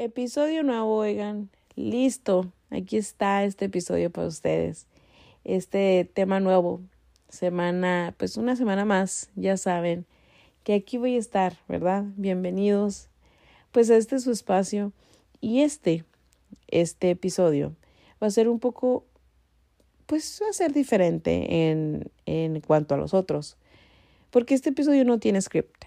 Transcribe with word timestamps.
Episodio 0.00 0.62
nuevo, 0.62 0.94
oigan. 0.94 1.50
Listo. 1.74 2.52
Aquí 2.70 2.96
está 2.96 3.42
este 3.42 3.64
episodio 3.64 4.12
para 4.12 4.28
ustedes. 4.28 4.86
Este 5.42 6.08
tema 6.14 6.38
nuevo. 6.38 6.80
Semana, 7.28 8.14
pues 8.16 8.36
una 8.36 8.54
semana 8.54 8.84
más, 8.84 9.28
ya 9.34 9.56
saben 9.56 10.06
que 10.62 10.74
aquí 10.74 10.98
voy 10.98 11.16
a 11.16 11.18
estar, 11.18 11.56
¿verdad? 11.66 12.04
Bienvenidos. 12.14 13.08
Pues 13.72 13.90
a 13.90 13.96
este 13.96 14.14
es 14.14 14.22
su 14.22 14.30
espacio. 14.30 14.92
Y 15.40 15.62
este, 15.62 16.04
este 16.68 17.10
episodio 17.10 17.74
va 18.22 18.28
a 18.28 18.30
ser 18.30 18.48
un 18.48 18.60
poco, 18.60 19.04
pues 20.06 20.40
va 20.40 20.48
a 20.48 20.52
ser 20.52 20.72
diferente 20.72 21.70
en, 21.70 22.08
en 22.24 22.60
cuanto 22.60 22.94
a 22.94 22.98
los 22.98 23.14
otros. 23.14 23.56
Porque 24.30 24.54
este 24.54 24.70
episodio 24.70 25.04
no 25.04 25.18
tiene 25.18 25.42
script. 25.42 25.86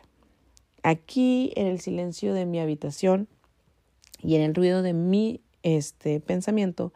Aquí, 0.84 1.54
en 1.55 1.68
el 1.68 1.80
silencio 1.80 2.34
de 2.34 2.46
mi 2.46 2.59
habitación, 2.59 3.30
y 4.24 4.36
en 4.36 4.42
el 4.42 4.56
ruido 4.56 4.82
de 4.82 4.94
mi 4.94 5.42
este, 5.64 6.20
pensamiento, 6.20 6.93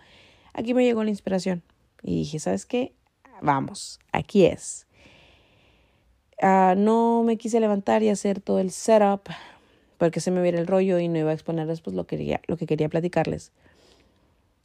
aquí 0.53 0.73
me 0.73 0.83
llegó 0.83 1.03
la 1.03 1.09
inspiración. 1.09 1.63
Y 2.01 2.15
dije, 2.17 2.39
¿sabes 2.39 2.65
qué? 2.65 2.93
Vamos, 3.41 3.99
aquí 4.11 4.45
es. 4.45 4.87
Uh, 6.41 6.75
no 6.75 7.23
me 7.23 7.37
quise 7.37 7.59
levantar 7.59 8.03
y 8.03 8.09
hacer 8.09 8.41
todo 8.41 8.59
el 8.59 8.71
setup 8.71 9.29
porque 9.97 10.19
se 10.19 10.31
me 10.31 10.41
viera 10.41 10.59
el 10.59 10.67
rollo 10.67 10.99
y 10.99 11.07
no 11.07 11.17
iba 11.17 11.31
a 11.31 11.33
exponerles 11.33 11.81
pues, 11.81 11.95
lo, 11.95 12.05
que 12.05 12.17
quería, 12.17 12.41
lo 12.47 12.57
que 12.57 12.65
quería 12.65 12.89
platicarles. 12.89 13.51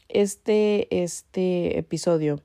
Este, 0.09 1.03
este 1.03 1.79
episodio, 1.79 2.41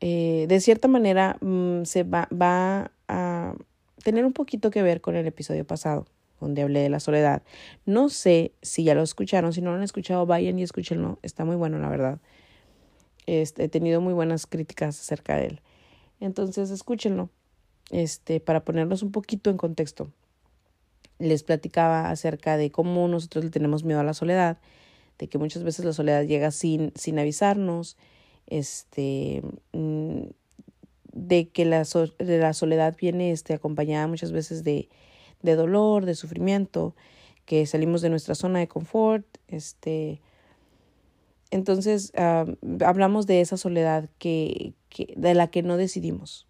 eh, 0.00 0.44
de 0.48 0.60
cierta 0.60 0.88
manera, 0.88 1.38
mm, 1.40 1.84
se 1.84 2.02
va, 2.02 2.28
va 2.30 2.92
a 3.08 3.54
tener 4.04 4.26
un 4.26 4.34
poquito 4.34 4.70
que 4.70 4.82
ver 4.82 5.00
con 5.00 5.16
el 5.16 5.26
episodio 5.26 5.66
pasado 5.66 6.06
donde 6.40 6.62
hablé 6.62 6.80
de 6.80 6.88
la 6.88 7.00
soledad. 7.00 7.42
No 7.84 8.08
sé 8.08 8.52
si 8.62 8.84
ya 8.84 8.94
lo 8.94 9.02
escucharon, 9.02 9.52
si 9.52 9.62
no 9.62 9.70
lo 9.70 9.76
han 9.76 9.82
escuchado, 9.82 10.26
vayan 10.26 10.58
y 10.58 10.62
escúchenlo. 10.62 11.18
Está 11.22 11.44
muy 11.44 11.56
bueno, 11.56 11.78
la 11.78 11.88
verdad. 11.88 12.18
Este, 13.26 13.64
he 13.64 13.68
tenido 13.68 14.00
muy 14.00 14.14
buenas 14.14 14.46
críticas 14.46 15.00
acerca 15.00 15.36
de 15.36 15.46
él. 15.46 15.60
Entonces, 16.20 16.70
escúchenlo. 16.70 17.30
Este, 17.90 18.40
para 18.40 18.64
ponernos 18.64 19.02
un 19.02 19.12
poquito 19.12 19.50
en 19.50 19.56
contexto. 19.56 20.10
Les 21.18 21.42
platicaba 21.42 22.10
acerca 22.10 22.56
de 22.56 22.70
cómo 22.70 23.06
nosotros 23.08 23.44
le 23.44 23.50
tenemos 23.50 23.84
miedo 23.84 24.00
a 24.00 24.04
la 24.04 24.14
soledad, 24.14 24.58
de 25.18 25.28
que 25.28 25.38
muchas 25.38 25.62
veces 25.62 25.84
la 25.84 25.92
soledad 25.92 26.24
llega 26.24 26.50
sin, 26.50 26.92
sin 26.94 27.18
avisarnos, 27.18 27.96
este, 28.46 29.42
mm, 29.72 30.24
de 31.12 31.48
que 31.48 31.64
la, 31.64 31.84
de 32.18 32.38
la 32.38 32.52
soledad 32.52 32.96
viene 33.00 33.30
este, 33.30 33.54
acompañada 33.54 34.06
muchas 34.06 34.32
veces 34.32 34.64
de, 34.64 34.88
de 35.46 35.56
dolor, 35.56 36.04
de 36.04 36.14
sufrimiento, 36.14 36.94
que 37.46 37.64
salimos 37.64 38.02
de 38.02 38.10
nuestra 38.10 38.34
zona 38.34 38.58
de 38.58 38.68
confort, 38.68 39.24
este, 39.48 40.20
entonces 41.50 42.12
hablamos 42.84 43.26
de 43.26 43.40
esa 43.40 43.56
soledad 43.56 44.10
que, 44.18 44.74
que, 44.88 45.14
de 45.16 45.34
la 45.34 45.46
que 45.48 45.62
no 45.62 45.76
decidimos 45.76 46.46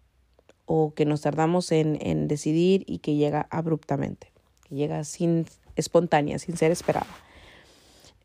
o 0.65 0.93
que 0.93 1.05
nos 1.05 1.21
tardamos 1.21 1.71
en, 1.71 1.97
en 2.01 2.27
decidir 2.27 2.83
y 2.87 2.97
que 2.97 3.15
llega 3.15 3.47
abruptamente, 3.51 4.33
que 4.67 4.75
llega 4.75 5.03
sin 5.03 5.45
espontánea, 5.75 6.39
sin 6.39 6.57
ser 6.57 6.71
esperada. 6.71 7.07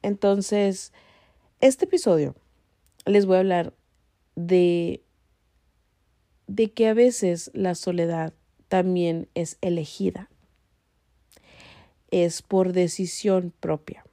Entonces, 0.03 0.93
este 1.61 1.85
episodio 1.85 2.35
les 3.05 3.27
voy 3.27 3.37
a 3.37 3.41
hablar 3.41 3.75
de, 4.35 5.05
de 6.47 6.73
que 6.73 6.89
a 6.89 6.95
veces 6.95 7.51
la 7.55 7.75
soledad 7.75 8.33
también 8.69 9.29
es 9.35 9.59
elegida 9.61 10.31
es 12.13 12.43
por 12.43 12.73
decisión 12.73 13.53
propia. 13.59 14.05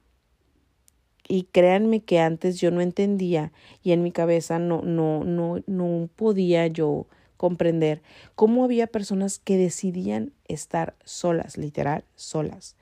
Y 1.28 1.44
créanme 1.44 2.00
que 2.00 2.18
antes 2.18 2.58
yo 2.58 2.72
no 2.72 2.80
entendía 2.80 3.52
y 3.84 3.92
en 3.92 4.02
mi 4.02 4.10
cabeza 4.10 4.58
no, 4.58 4.82
no, 4.82 5.22
no, 5.22 5.62
no 5.68 6.08
podía 6.16 6.66
yo 6.66 7.06
comprender 7.36 8.02
cómo 8.34 8.64
había 8.64 8.88
personas 8.88 9.38
que 9.38 9.56
decidían 9.56 10.32
estar 10.48 10.96
solas, 11.04 11.56
literal, 11.56 12.04
solas. 12.16 12.74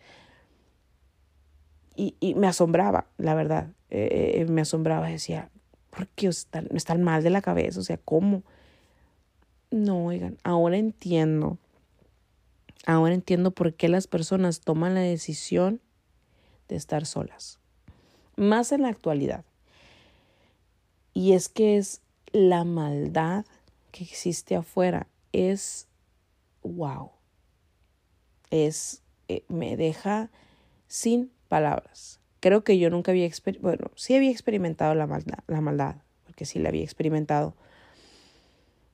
Y, 1.95 2.15
y 2.21 2.35
me 2.37 2.47
asombraba, 2.47 3.07
la 3.19 3.35
verdad, 3.35 3.69
eh, 3.91 4.37
eh, 4.37 4.45
me 4.47 4.63
asombraba, 4.63 5.09
decía, 5.09 5.51
¿por 5.91 6.07
qué 6.09 6.29
están, 6.29 6.69
están 6.75 7.03
mal 7.03 7.23
de 7.23 7.31
la 7.31 7.43
cabeza? 7.43 7.81
O 7.81 7.83
sea, 7.83 7.99
¿cómo? 7.99 8.45
No, 9.71 10.07
oigan, 10.07 10.39
ahora 10.43 10.79
entiendo 10.79 11.59
Ahora 12.89 13.13
entiendo 13.13 13.51
por 13.51 13.75
qué 13.75 13.87
las 13.87 14.07
personas 14.07 14.61
toman 14.61 14.95
la 14.95 15.03
decisión 15.03 15.83
de 16.69 16.77
estar 16.77 17.05
solas. 17.05 17.59
Más 18.35 18.73
en 18.73 18.81
la 18.81 18.89
actualidad. 18.89 19.45
Y 21.13 21.35
es 21.35 21.51
que 21.51 21.77
es 21.77 22.01
la 22.33 22.65
maldad 22.65 23.45
que 23.91 24.05
existe 24.05 24.57
afuera. 24.57 25.07
Es 25.35 25.87
wow. 26.63 27.11
Es, 28.49 29.03
eh, 29.29 29.45
me 29.49 29.77
deja 29.77 30.31
sin 30.87 31.31
palabras. 31.49 32.21
Creo 32.41 32.65
que 32.65 32.79
yo 32.79 32.89
nunca 32.89 33.11
había 33.11 33.29
bueno, 33.61 33.91
sí 33.97 34.15
había 34.15 34.31
experimentado 34.31 34.95
la 34.95 35.07
maldad, 35.07 35.41
la 35.47 35.61
maldad, 35.61 35.97
porque 36.25 36.47
sí 36.47 36.59
la 36.59 36.71
había 36.71 36.85
experimentado, 36.85 37.55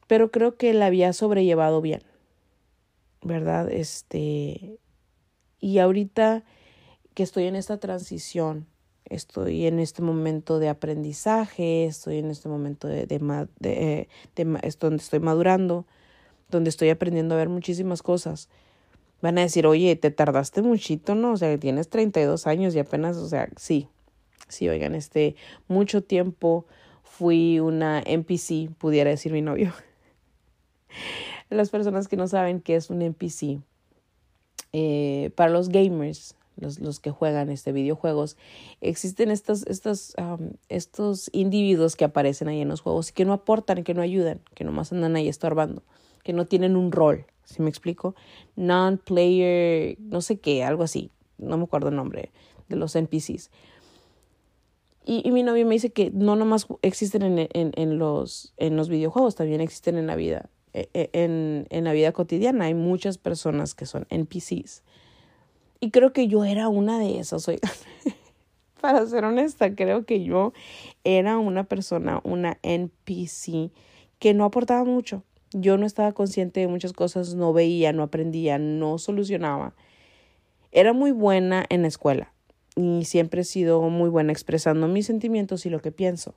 pero 0.09 0.33
creo 0.33 0.57
que 0.57 0.75
la 0.75 0.87
había 0.87 1.13
sobrellevado 1.13 1.81
bien. 1.81 2.03
¿Verdad? 3.25 3.71
Este, 3.71 4.79
y 5.61 5.79
ahorita 5.79 6.45
que 7.15 7.23
estoy 7.23 7.45
en 7.45 7.57
esta 7.57 7.79
transición, 7.79 8.67
estoy 9.05 9.67
en 9.67 9.79
este 9.79 10.03
momento 10.03 10.59
de 10.59 10.69
aprendizaje, 10.69 11.87
estoy 11.87 12.19
en 12.19 12.31
este 12.31 12.49
momento 12.49 12.87
de, 12.87 13.07
de, 13.07 13.19
de, 13.59 14.09
de 14.37 14.59
es 14.63 14.79
donde 14.79 15.03
estoy 15.03 15.21
madurando, 15.21 15.87
donde 16.51 16.71
estoy 16.71 16.91
aprendiendo 16.91 17.35
a 17.35 17.39
ver 17.39 17.49
muchísimas 17.49 18.03
cosas. 18.03 18.49
Van 19.23 19.39
a 19.39 19.43
decir, 19.43 19.67
oye, 19.67 19.97
te 19.97 20.11
tardaste 20.11 20.61
muchito, 20.61 21.15
¿no? 21.15 21.33
O 21.33 21.37
sea, 21.37 21.57
tienes 21.59 21.89
32 21.89 22.47
años 22.47 22.75
y 22.75 22.79
apenas, 22.79 23.17
o 23.17 23.29
sea, 23.29 23.49
sí, 23.57 23.89
sí, 24.49 24.69
oigan, 24.69 24.95
este, 24.95 25.37
mucho 25.67 26.03
tiempo 26.03 26.67
fui 27.03 27.61
una 27.61 28.03
NPC, 28.05 28.71
pudiera 28.77 29.11
decir 29.11 29.33
mi 29.33 29.41
novio. 29.41 29.73
Las 31.55 31.71
personas 31.71 32.09
que 32.09 32.17
no 32.17 32.27
saben 32.29 32.61
qué 32.61 32.77
es 32.77 32.91
un 32.91 33.03
NPC, 33.03 33.61
eh, 34.73 35.31
para 35.37 35.53
los 35.53 35.69
gamers, 35.69 36.37
los, 36.57 36.79
los, 36.81 37.01
que 37.01 37.11
juegan 37.11 37.51
este 37.51 37.73
videojuegos, 37.73 38.37
existen 38.81 39.31
estos, 39.31 39.67
estos, 39.67 40.15
estos 40.69 41.31
individuos 41.33 41.97
que 41.97 42.05
aparecen 42.05 42.49
ahí 42.49 42.61
en 42.61 42.69
los 42.69 42.81
juegos 42.81 43.11
y 43.11 43.13
que 43.13 43.25
no 43.25 43.33
aportan, 43.33 43.85
que 43.85 43.95
no 43.95 44.03
ayudan, 44.03 44.41
que 44.55 44.65
nomás 44.65 44.93
andan 44.93 45.17
ahí 45.17 45.29
estorbando, 45.29 45.83
que 46.23 46.33
no 46.33 46.47
tienen 46.47 46.77
un 46.77 46.93
rol, 46.93 47.27
si 47.45 47.63
me 47.63 47.71
explico? 47.71 48.15
Non-player, 48.57 49.97
no 50.01 50.21
sé 50.21 50.39
qué, 50.39 50.65
algo 50.65 50.83
así, 50.83 51.11
no 51.39 51.57
me 51.57 51.65
acuerdo 51.65 51.89
el 51.89 51.97
nombre 51.97 52.33
de 52.69 52.77
los 52.77 52.97
NPCs. 52.97 53.51
Y, 55.07 55.23
y, 55.29 55.33
mi 55.33 55.43
novio 55.43 55.67
me 55.67 55.75
dice 55.75 55.91
que 55.91 56.11
no 56.11 56.35
nomás 56.35 56.67
existen 56.81 57.23
en, 57.23 57.39
en, 57.53 57.73
en, 57.75 57.99
los, 57.99 58.55
en 58.57 58.77
los 58.77 58.89
videojuegos, 58.89 59.35
también 59.35 59.61
existen 59.61 59.99
en 59.99 60.07
la 60.07 60.17
vida. 60.17 60.49
E, 60.75 60.91
e, 60.93 61.11
en, 61.13 61.67
en 61.71 61.85
la 61.85 61.93
vida 61.93 62.13
cotidiana. 62.13 62.65
Hay 62.65 62.75
muchas 62.75 63.17
personas 63.17 63.75
que 63.75 63.87
son 63.87 64.07
NPCs. 64.11 64.83
Y 65.81 65.91
creo 65.91 66.13
que 66.13 66.27
yo 66.27 66.45
era 66.45 66.69
una 66.69 66.99
de 66.99 67.21
esas. 67.21 67.47
Para 68.81 69.07
ser 69.07 69.25
honesta, 69.25 69.75
creo 69.75 70.05
que 70.05 70.25
yo 70.25 70.53
era 71.05 71.39
una 71.39 71.65
persona, 71.65 72.21
una 72.25 72.59
NPC, 72.63 73.71
que 74.19 74.35
no 74.35 74.45
aportaba 74.45 74.85
mucho. 74.85 75.23
Yo 75.53 75.79
no 75.79 75.87
estaba 75.87 76.13
consciente 76.13 76.61
de 76.61 76.67
muchas 76.67 76.93
cosas, 76.93 77.35
no 77.35 77.53
veía, 77.53 77.93
no 77.93 78.03
aprendía, 78.03 78.59
no 78.59 78.99
solucionaba. 78.99 79.75
Era 80.73 80.93
muy 80.93 81.13
buena 81.13 81.65
en 81.69 81.83
la 81.83 81.89
escuela 81.89 82.35
y 82.75 83.05
siempre 83.05 83.43
he 83.43 83.45
sido 83.45 83.81
muy 83.83 84.09
buena 84.09 84.33
expresando 84.33 84.89
mis 84.89 85.07
sentimientos 85.07 85.65
y 85.67 85.71
lo 85.71 85.81
que 85.81 85.93
pienso. 85.93 86.35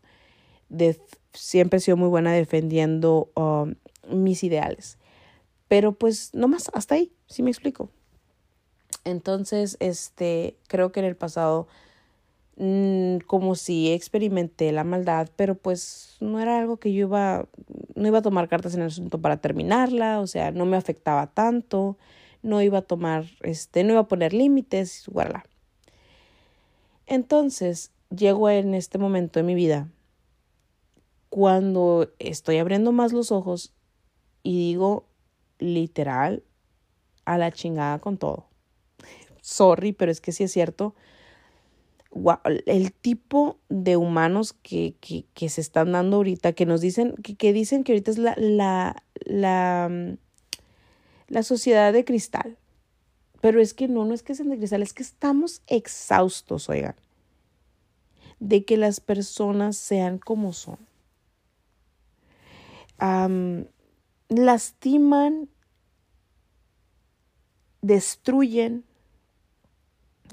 De, 0.69 0.99
siempre 1.33 1.77
he 1.77 1.81
sido 1.81 1.97
muy 1.97 2.09
buena 2.09 2.31
defendiendo 2.31 3.31
um, 3.35 3.73
mis 4.09 4.43
ideales. 4.43 4.97
Pero 5.67 5.93
pues 5.93 6.33
no 6.33 6.47
más, 6.47 6.69
hasta 6.73 6.95
ahí, 6.95 7.11
si 7.27 7.43
me 7.43 7.49
explico. 7.49 7.89
Entonces, 9.03 9.77
este, 9.79 10.57
creo 10.67 10.91
que 10.91 10.99
en 10.99 11.05
el 11.05 11.15
pasado, 11.15 11.67
mm, 12.57 13.17
como 13.27 13.55
si 13.55 13.91
experimenté 13.91 14.71
la 14.71 14.83
maldad, 14.83 15.29
pero 15.35 15.55
pues 15.55 16.17
no 16.19 16.39
era 16.39 16.59
algo 16.59 16.77
que 16.77 16.93
yo 16.93 17.07
iba, 17.07 17.47
no 17.95 18.07
iba 18.07 18.19
a 18.19 18.21
tomar 18.21 18.47
cartas 18.47 18.73
en 18.73 18.81
el 18.81 18.87
asunto 18.87 19.19
para 19.21 19.37
terminarla, 19.37 20.19
o 20.19 20.27
sea, 20.27 20.51
no 20.51 20.65
me 20.65 20.77
afectaba 20.77 21.27
tanto, 21.27 21.97
no 22.43 22.61
iba 22.61 22.79
a 22.79 22.81
tomar, 22.81 23.25
este, 23.41 23.83
no 23.83 23.93
iba 23.93 24.01
a 24.01 24.07
poner 24.07 24.33
límites, 24.33 25.05
voilà. 25.11 25.45
Entonces, 27.05 27.91
llego 28.09 28.49
en 28.49 28.73
este 28.73 28.97
momento 28.97 29.39
de 29.39 29.43
mi 29.43 29.55
vida 29.55 29.87
cuando 31.29 32.09
estoy 32.19 32.57
abriendo 32.57 32.91
más 32.91 33.13
los 33.13 33.31
ojos 33.31 33.73
y 34.47 34.55
digo 34.55 35.05
literal 35.59 36.41
a 37.25 37.37
la 37.37 37.51
chingada 37.51 37.99
con 37.99 38.17
todo. 38.17 38.47
Sorry, 39.41 39.91
pero 39.91 40.09
es 40.09 40.21
que 40.21 40.31
sí 40.31 40.45
es 40.45 40.53
cierto. 40.53 40.95
el 42.65 42.93
tipo 42.93 43.59
de 43.67 43.97
humanos 43.97 44.53
que, 44.53 44.95
que, 45.01 45.49
se 45.49 45.59
están 45.59 45.91
dando 45.91 46.15
ahorita, 46.15 46.53
que 46.53 46.65
nos 46.65 46.79
dicen, 46.79 47.13
que, 47.21 47.35
que 47.35 47.51
dicen 47.51 47.83
que 47.83 47.91
ahorita 47.91 48.11
es 48.11 48.17
la, 48.17 48.35
la, 48.37 49.03
la, 49.25 49.89
mm, 49.91 50.17
la 51.27 51.43
sociedad 51.43 51.91
de 51.91 52.05
cristal. 52.05 52.57
Pero 53.41 53.59
es 53.59 53.73
que 53.73 53.89
no, 53.89 54.05
no 54.05 54.13
es 54.13 54.23
que 54.23 54.33
sean 54.33 54.49
de 54.49 54.57
cristal, 54.57 54.81
es 54.81 54.93
que 54.93 55.03
estamos 55.03 55.61
exhaustos, 55.67 56.69
oigan, 56.69 56.95
de 58.39 58.63
que 58.63 58.77
las 58.77 59.01
personas 59.01 59.75
sean 59.75 60.19
como 60.19 60.53
son. 60.53 60.79
Lastiman, 64.29 65.49
destruyen, 67.81 68.83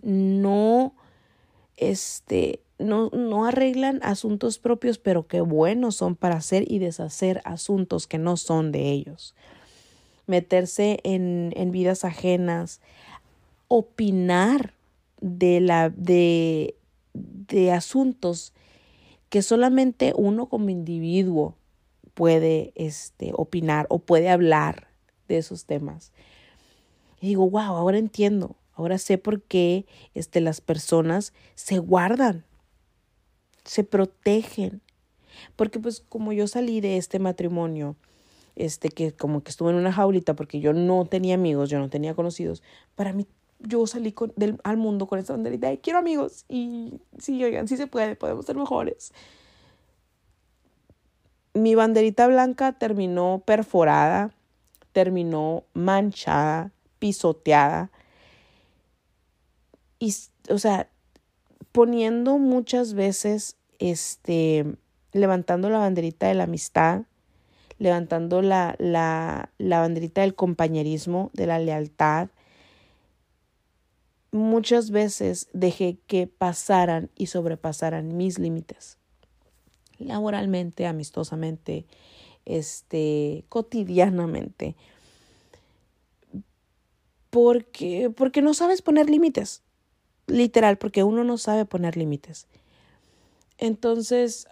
no, 0.03 0.95
este, 1.77 2.61
no, 2.79 3.11
no 3.11 3.47
arreglan 3.47 4.01
asuntos 4.03 4.59
propios, 4.59 4.99
pero 4.99 5.27
qué 5.27 5.41
buenos 5.41 5.97
son 5.97 6.17
para 6.17 6.37
hacer 6.37 6.71
y 6.71 6.79
deshacer 6.79 7.41
asuntos 7.45 8.07
que 8.07 8.19
no 8.19 8.37
son 8.37 8.73
de 8.73 8.91
ellos. 8.91 9.35
Meterse 10.27 10.99
en, 11.05 11.53
en 11.57 11.71
vidas 11.71 12.05
ajenas, 12.05 12.81
opinar 13.69 14.75
de, 15.21 15.61
la, 15.61 15.91
de, 15.91 16.77
de 17.13 17.73
asuntos 17.73 18.53
que 19.29 19.43
solamente 19.43 20.13
uno 20.17 20.47
como 20.47 20.71
individuo 20.71 21.57
puede 22.15 22.73
este, 22.75 23.33
opinar 23.35 23.87
o 23.91 23.99
puede 23.99 24.31
hablar 24.31 24.89
de 25.29 25.39
esos 25.39 25.67
temas. 25.67 26.13
Y 27.21 27.29
digo, 27.29 27.49
wow, 27.49 27.77
ahora 27.77 27.99
entiendo, 27.99 28.57
ahora 28.75 28.99
sé 28.99 29.19
por 29.19 29.43
qué 29.43 29.87
este, 30.15 30.41
las 30.41 30.61
personas 30.61 31.33
se 31.55 31.79
guardan, 31.79 32.45
se 33.65 33.85
protegen. 33.85 34.81
Porque 35.57 35.81
pues 35.81 36.01
como 36.01 36.33
yo 36.33 36.47
salí 36.47 36.81
de 36.81 36.97
este 36.97 37.19
matrimonio, 37.19 37.97
este 38.57 38.89
que 38.89 39.13
como 39.13 39.43
que 39.43 39.51
estuve 39.51 39.71
en 39.71 39.77
una 39.77 39.93
jaulita 39.93 40.35
porque 40.35 40.61
yo 40.61 40.73
no 40.73 41.05
tenía 41.07 41.35
amigos, 41.35 41.71
yo 41.71 41.79
no 41.79 41.91
tenía 41.91 42.15
conocidos, 42.15 42.63
para 42.95 43.13
mí 43.13 43.27
yo 43.59 43.87
salí 43.87 44.13
con, 44.13 44.33
del, 44.37 44.59
al 44.63 44.77
mundo 44.77 45.07
con 45.07 45.19
esta 45.19 45.33
banderita 45.33 45.69
de 45.69 45.81
quiero 45.81 45.99
amigos 45.99 46.45
y 46.49 47.01
sí, 47.19 47.43
oigan, 47.43 47.67
sí 47.67 47.77
se 47.77 47.87
puede, 47.87 48.15
podemos 48.17 48.47
ser 48.47 48.57
mejores. 48.57 49.13
Mi 51.55 51.75
banderita 51.75 52.27
blanca 52.27 52.73
terminó 52.73 53.43
perforada, 53.47 54.35
terminó 54.93 55.65
manchada, 55.73 56.73
pisoteada 56.99 57.91
y, 59.99 60.15
o 60.51 60.59
sea, 60.59 60.89
poniendo 61.73 62.39
muchas 62.39 62.95
veces, 62.95 63.57
este, 63.79 64.77
levantando 65.13 65.71
la 65.71 65.79
banderita 65.79 66.29
de 66.29 66.35
la 66.35 66.45
amistad, 66.45 67.03
levantando 67.79 68.43
la, 68.43 68.77
la, 68.79 69.51
la 69.59 69.81
banderita 69.81 70.21
del 70.21 70.35
compañerismo, 70.35 71.31
de 71.33 71.47
la 71.47 71.59
lealtad, 71.59 72.29
muchas 74.31 74.91
veces 74.91 75.49
dejé 75.53 75.99
que 76.07 76.27
pasaran 76.27 77.11
y 77.17 77.27
sobrepasaran 77.27 78.17
mis 78.17 78.39
límites. 78.39 78.99
Laboralmente, 79.99 80.87
amistosamente, 80.87 81.87
este, 82.45 83.45
cotidianamente. 83.49 84.77
Porque, 87.31 88.11
porque 88.11 88.43
no 88.43 88.55
sabes 88.55 88.83
poner 88.83 89.11
límites. 89.11 89.63
Literal, 90.27 90.79
porque 90.79 91.05
uno 91.05 91.25
no 91.25 91.39
sabe 91.39 91.65
poner 91.65 91.97
límites. 91.97 92.47
Entonces, 93.59 94.47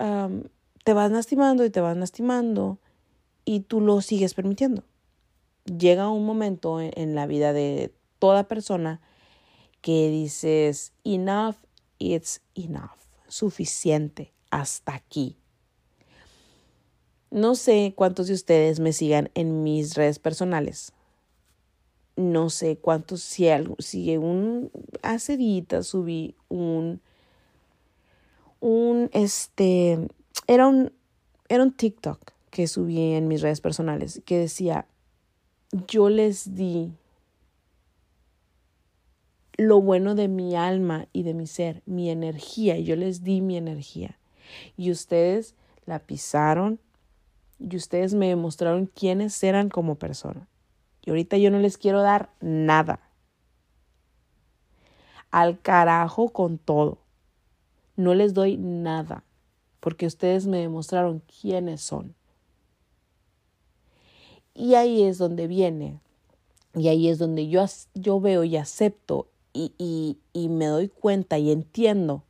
te 0.84 0.92
vas 0.92 1.10
lastimando 1.10 1.64
y 1.64 1.70
te 1.70 1.80
vas 1.80 1.96
lastimando 1.96 2.78
y 3.44 3.60
tú 3.60 3.80
lo 3.80 4.00
sigues 4.00 4.34
permitiendo. 4.34 4.84
Llega 5.64 6.08
un 6.08 6.26
momento 6.26 6.80
en 6.80 7.14
la 7.14 7.26
vida 7.26 7.52
de 7.52 7.94
toda 8.18 8.48
persona 8.48 9.00
que 9.80 10.10
dices, 10.10 10.92
enough, 11.04 11.56
it's 11.98 12.40
enough, 12.54 12.98
suficiente, 13.28 14.32
hasta 14.52 14.94
aquí. 14.94 15.36
No 17.32 17.56
sé 17.56 17.94
cuántos 17.96 18.28
de 18.28 18.34
ustedes 18.34 18.78
me 18.78 18.92
sigan 18.92 19.30
en 19.34 19.64
mis 19.64 19.94
redes 19.94 20.20
personales. 20.20 20.92
No 22.14 22.50
sé 22.50 22.76
cuántos, 22.76 23.22
si, 23.22 23.48
un, 24.18 24.70
hace 25.02 25.38
días 25.38 25.86
subí 25.86 26.36
un, 26.50 27.00
un, 28.60 29.08
este, 29.14 30.06
era 30.46 30.68
un, 30.68 30.92
era 31.48 31.62
un 31.62 31.72
TikTok 31.72 32.32
que 32.50 32.68
subí 32.68 33.14
en 33.14 33.28
mis 33.28 33.40
redes 33.40 33.62
personales 33.62 34.20
que 34.26 34.36
decía, 34.36 34.86
yo 35.88 36.10
les 36.10 36.54
di 36.54 36.92
lo 39.56 39.80
bueno 39.80 40.14
de 40.14 40.28
mi 40.28 40.54
alma 40.54 41.08
y 41.14 41.22
de 41.22 41.32
mi 41.32 41.46
ser, 41.46 41.82
mi 41.86 42.10
energía. 42.10 42.78
Yo 42.78 42.96
les 42.96 43.24
di 43.24 43.40
mi 43.40 43.56
energía. 43.56 44.18
Y 44.76 44.90
ustedes 44.90 45.54
la 45.86 45.98
pisaron 45.98 46.80
y 47.58 47.76
ustedes 47.76 48.14
me 48.14 48.28
demostraron 48.28 48.86
quiénes 48.86 49.42
eran 49.42 49.68
como 49.68 49.96
persona. 49.96 50.48
Y 51.04 51.10
ahorita 51.10 51.36
yo 51.36 51.50
no 51.50 51.58
les 51.58 51.78
quiero 51.78 52.02
dar 52.02 52.30
nada. 52.40 53.00
Al 55.30 55.60
carajo 55.60 56.28
con 56.30 56.58
todo. 56.58 56.98
No 57.96 58.14
les 58.14 58.34
doy 58.34 58.56
nada. 58.56 59.24
Porque 59.80 60.06
ustedes 60.06 60.46
me 60.46 60.58
demostraron 60.58 61.22
quiénes 61.40 61.80
son. 61.80 62.14
Y 64.54 64.74
ahí 64.74 65.02
es 65.02 65.18
donde 65.18 65.46
viene. 65.46 66.00
Y 66.74 66.88
ahí 66.88 67.08
es 67.08 67.18
donde 67.18 67.48
yo, 67.48 67.64
yo 67.94 68.20
veo 68.20 68.44
y 68.44 68.56
acepto 68.56 69.28
y, 69.52 70.18
y, 70.32 70.48
me 70.48 70.66
doy 70.66 70.88
cuenta 70.88 71.38
y 71.38 71.52
entiendo 71.52 72.24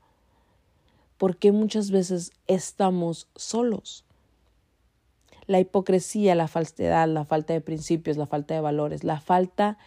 por 1.22 1.36
qué 1.36 1.52
muchas 1.52 1.92
veces 1.92 2.32
estamos 2.48 3.28
solos. 3.36 4.04
La 5.46 5.60
hipocresía, 5.60 6.34
la 6.34 6.48
falsedad, 6.48 7.06
la 7.06 7.24
falta 7.24 7.52
de 7.52 7.60
principios, 7.60 8.16
la 8.16 8.26
falta 8.26 8.54
de 8.54 8.60
valores, 8.60 9.04
la 9.04 9.20
falta 9.20 9.78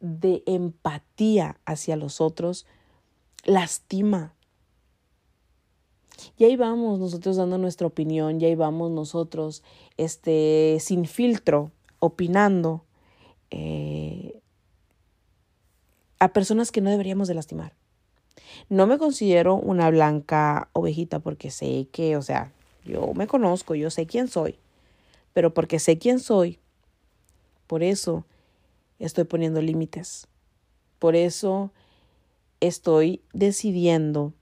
de 0.00 0.42
empatía 0.44 1.58
hacia 1.64 1.96
los 1.96 2.20
otros 2.20 2.66
lastima. 3.44 4.34
Y 6.36 6.44
ahí 6.44 6.56
vamos 6.56 7.00
nosotros 7.00 7.36
dando 7.36 7.56
nuestra 7.56 7.86
opinión, 7.86 8.38
y 8.38 8.44
ahí 8.44 8.54
vamos 8.54 8.90
nosotros 8.90 9.62
este, 9.96 10.76
sin 10.80 11.06
filtro, 11.06 11.72
opinando, 11.98 12.84
eh, 13.50 14.42
a 16.18 16.34
personas 16.34 16.70
que 16.70 16.82
no 16.82 16.90
deberíamos 16.90 17.26
de 17.26 17.32
lastimar. 17.32 17.72
No 18.68 18.86
me 18.86 18.98
considero 18.98 19.54
una 19.54 19.90
blanca 19.90 20.68
ovejita 20.72 21.20
porque 21.20 21.50
sé 21.50 21.88
que, 21.92 22.16
o 22.16 22.22
sea, 22.22 22.52
yo 22.84 23.12
me 23.14 23.26
conozco, 23.26 23.74
yo 23.74 23.90
sé 23.90 24.06
quién 24.06 24.28
soy, 24.28 24.58
pero 25.32 25.54
porque 25.54 25.78
sé 25.78 25.98
quién 25.98 26.20
soy, 26.20 26.58
por 27.66 27.82
eso 27.82 28.24
estoy 28.98 29.24
poniendo 29.24 29.60
límites. 29.60 30.28
Por 30.98 31.16
eso 31.16 31.72
estoy 32.60 33.20
decidiendo 33.32 34.32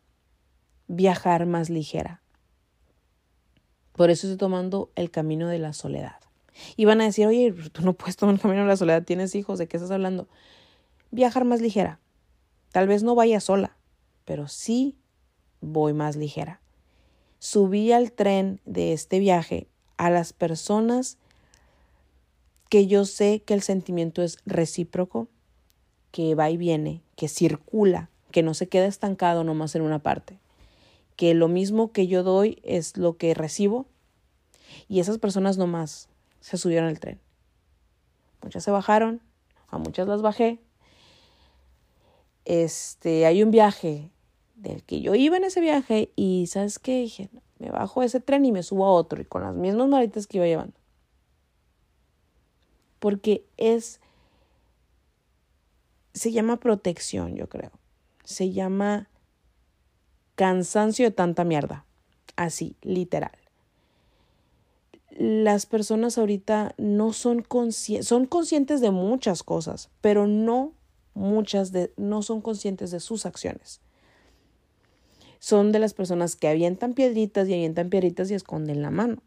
viajar 0.87 1.47
más 1.47 1.71
ligera. 1.71 2.21
Por 3.92 4.11
eso 4.11 4.26
estoy 4.26 4.38
tomando 4.38 4.90
el 4.95 5.11
camino 5.11 5.49
de 5.49 5.59
la 5.59 5.73
soledad. 5.73 6.16
Y 6.76 6.85
van 6.85 7.00
a 7.00 7.04
decir, 7.04 7.26
oye, 7.26 7.52
tú 7.73 7.83
no 7.83 7.95
puedes 7.95 8.16
tomar 8.16 8.35
el 8.35 8.40
camino 8.40 8.62
de 8.62 8.69
la 8.69 8.76
soledad, 8.76 9.02
tienes 9.02 9.35
hijos, 9.35 9.59
¿de 9.59 9.66
qué 9.69 9.76
estás 9.76 9.90
hablando? 9.90 10.28
viajar 11.12 11.45
más 11.45 11.61
ligera. 11.61 12.00
Tal 12.73 12.88
vez 12.88 13.04
no 13.04 13.14
vaya 13.14 13.38
sola, 13.38 13.76
pero 14.25 14.49
sí 14.49 14.97
voy 15.61 15.93
más 15.93 16.17
ligera. 16.17 16.61
Subí 17.38 17.93
al 17.93 18.12
tren 18.12 18.61
de 18.64 18.93
este 18.93 19.19
viaje 19.19 19.67
a 19.97 20.11
las 20.11 20.33
personas 20.33 21.19
que 22.69 22.87
yo 22.87 23.05
sé 23.05 23.43
que 23.45 23.55
el 23.55 23.62
sentimiento 23.62 24.23
es 24.23 24.38
recíproco, 24.47 25.29
que 26.11 26.35
va 26.35 26.50
y 26.50 26.57
viene, 26.57 27.02
que 27.17 27.29
circula, 27.29 28.11
que 28.31 28.43
no 28.43 28.55
se 28.55 28.69
queda 28.69 28.87
estancado 28.87 29.45
nomás 29.45 29.75
en 29.75 29.83
una 29.83 29.99
parte, 29.99 30.38
que 31.17 31.35
lo 31.35 31.49
mismo 31.49 31.93
que 31.93 32.07
yo 32.07 32.23
doy 32.23 32.61
es 32.62 32.97
lo 32.97 33.17
que 33.17 33.35
recibo 33.35 33.87
y 34.88 35.00
esas 35.00 35.19
personas 35.19 35.59
nomás 35.59 36.09
se 36.41 36.57
subieron 36.57 36.88
al 36.88 37.00
tren. 37.00 37.21
Muchas 38.43 38.64
se 38.64 38.71
bajaron, 38.71 39.21
a 39.69 39.79
muchas 39.79 40.09
las 40.09 40.23
bajé, 40.23 40.59
este, 42.45 43.26
hay 43.26 43.43
un 43.43 43.50
viaje 43.50 44.11
del 44.62 44.83
que 44.85 45.00
yo 45.00 45.14
iba 45.14 45.37
en 45.37 45.45
ese 45.45 45.61
viaje 45.61 46.12
y 46.16 46.47
¿sabes 46.47 46.78
qué? 46.78 47.00
Dije, 47.00 47.28
me 47.59 47.71
bajo 47.71 48.02
ese 48.02 48.21
tren 48.21 48.45
y 48.45 48.52
me 48.52 48.62
subo 48.62 48.87
a 48.87 48.92
otro 48.92 49.21
y 49.21 49.25
con 49.25 49.42
las 49.42 49.54
mismas 49.54 49.88
maletas 49.88 50.26
que 50.26 50.38
iba 50.38 50.47
llevando. 50.47 50.75
Porque 53.00 53.45
es, 53.57 54.00
se 56.14 56.31
llama 56.31 56.59
protección, 56.59 57.35
yo 57.35 57.49
creo. 57.49 57.73
Se 58.25 58.52
llama 58.52 59.09
cansancio 60.37 61.07
de 61.07 61.11
tanta 61.11 61.42
mierda. 61.42 61.85
Así, 62.37 62.76
literal. 62.83 63.37
Las 65.11 65.66
personas 65.66 66.16
ahorita 66.16 66.75
no 66.78 67.12
son 67.12 67.42
conscientes, 67.42 68.07
son 68.07 68.26
conscientes 68.26 68.81
de 68.81 68.92
muchas 68.92 69.42
cosas, 69.42 69.90
pero 70.00 70.26
no 70.26 70.73
muchas 71.14 71.73
de, 71.73 71.92
no 71.97 72.23
son 72.23 72.40
conscientes 72.40 72.92
de 72.92 73.00
sus 73.00 73.26
acciones. 73.26 73.81
Son 75.43 75.73
de 75.73 75.81
las 75.81 75.93
personas 75.93 76.37
que 76.37 76.47
avientan 76.47 76.95
piedritas 76.95 77.49
y 77.49 77.55
avientan 77.55 77.91
piedritas 77.91 78.31
y 78.31 78.35
esconden 78.35 78.81
la 78.81 78.91
mano. 78.91 79.23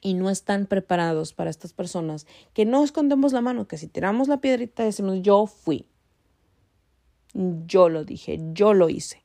Y 0.00 0.14
no 0.14 0.30
están 0.30 0.66
preparados 0.66 1.32
para 1.32 1.50
estas 1.50 1.72
personas 1.72 2.26
que 2.54 2.64
no 2.64 2.84
escondemos 2.84 3.32
la 3.32 3.40
mano, 3.40 3.66
que 3.66 3.78
si 3.78 3.88
tiramos 3.88 4.28
la 4.28 4.40
piedrita 4.40 4.84
decimos 4.84 5.20
yo 5.22 5.46
fui. 5.46 5.86
Yo 7.34 7.88
lo 7.88 8.04
dije, 8.04 8.38
yo 8.52 8.74
lo 8.74 8.88
hice. 8.88 9.24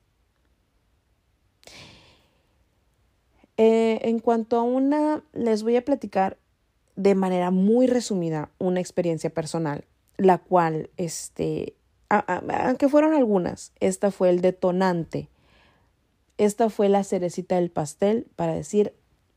Eh, 3.56 4.00
en 4.02 4.18
cuanto 4.18 4.56
a 4.56 4.62
una, 4.62 5.22
les 5.32 5.62
voy 5.62 5.76
a 5.76 5.84
platicar 5.84 6.38
de 6.96 7.14
manera 7.14 7.52
muy 7.52 7.86
resumida 7.86 8.50
una 8.58 8.80
experiencia 8.80 9.30
personal 9.30 9.84
la 10.16 10.38
cual, 10.38 10.90
este, 10.96 11.74
aunque 12.08 12.88
fueron 12.88 13.14
algunas, 13.14 13.72
esta 13.80 14.10
fue 14.10 14.30
el 14.30 14.40
detonante. 14.40 15.28
Esta 16.38 16.70
fue 16.70 16.88
la 16.88 17.04
cerecita 17.04 17.56
del 17.56 17.70
pastel 17.70 18.26
para 18.36 18.54
decir 18.54 18.94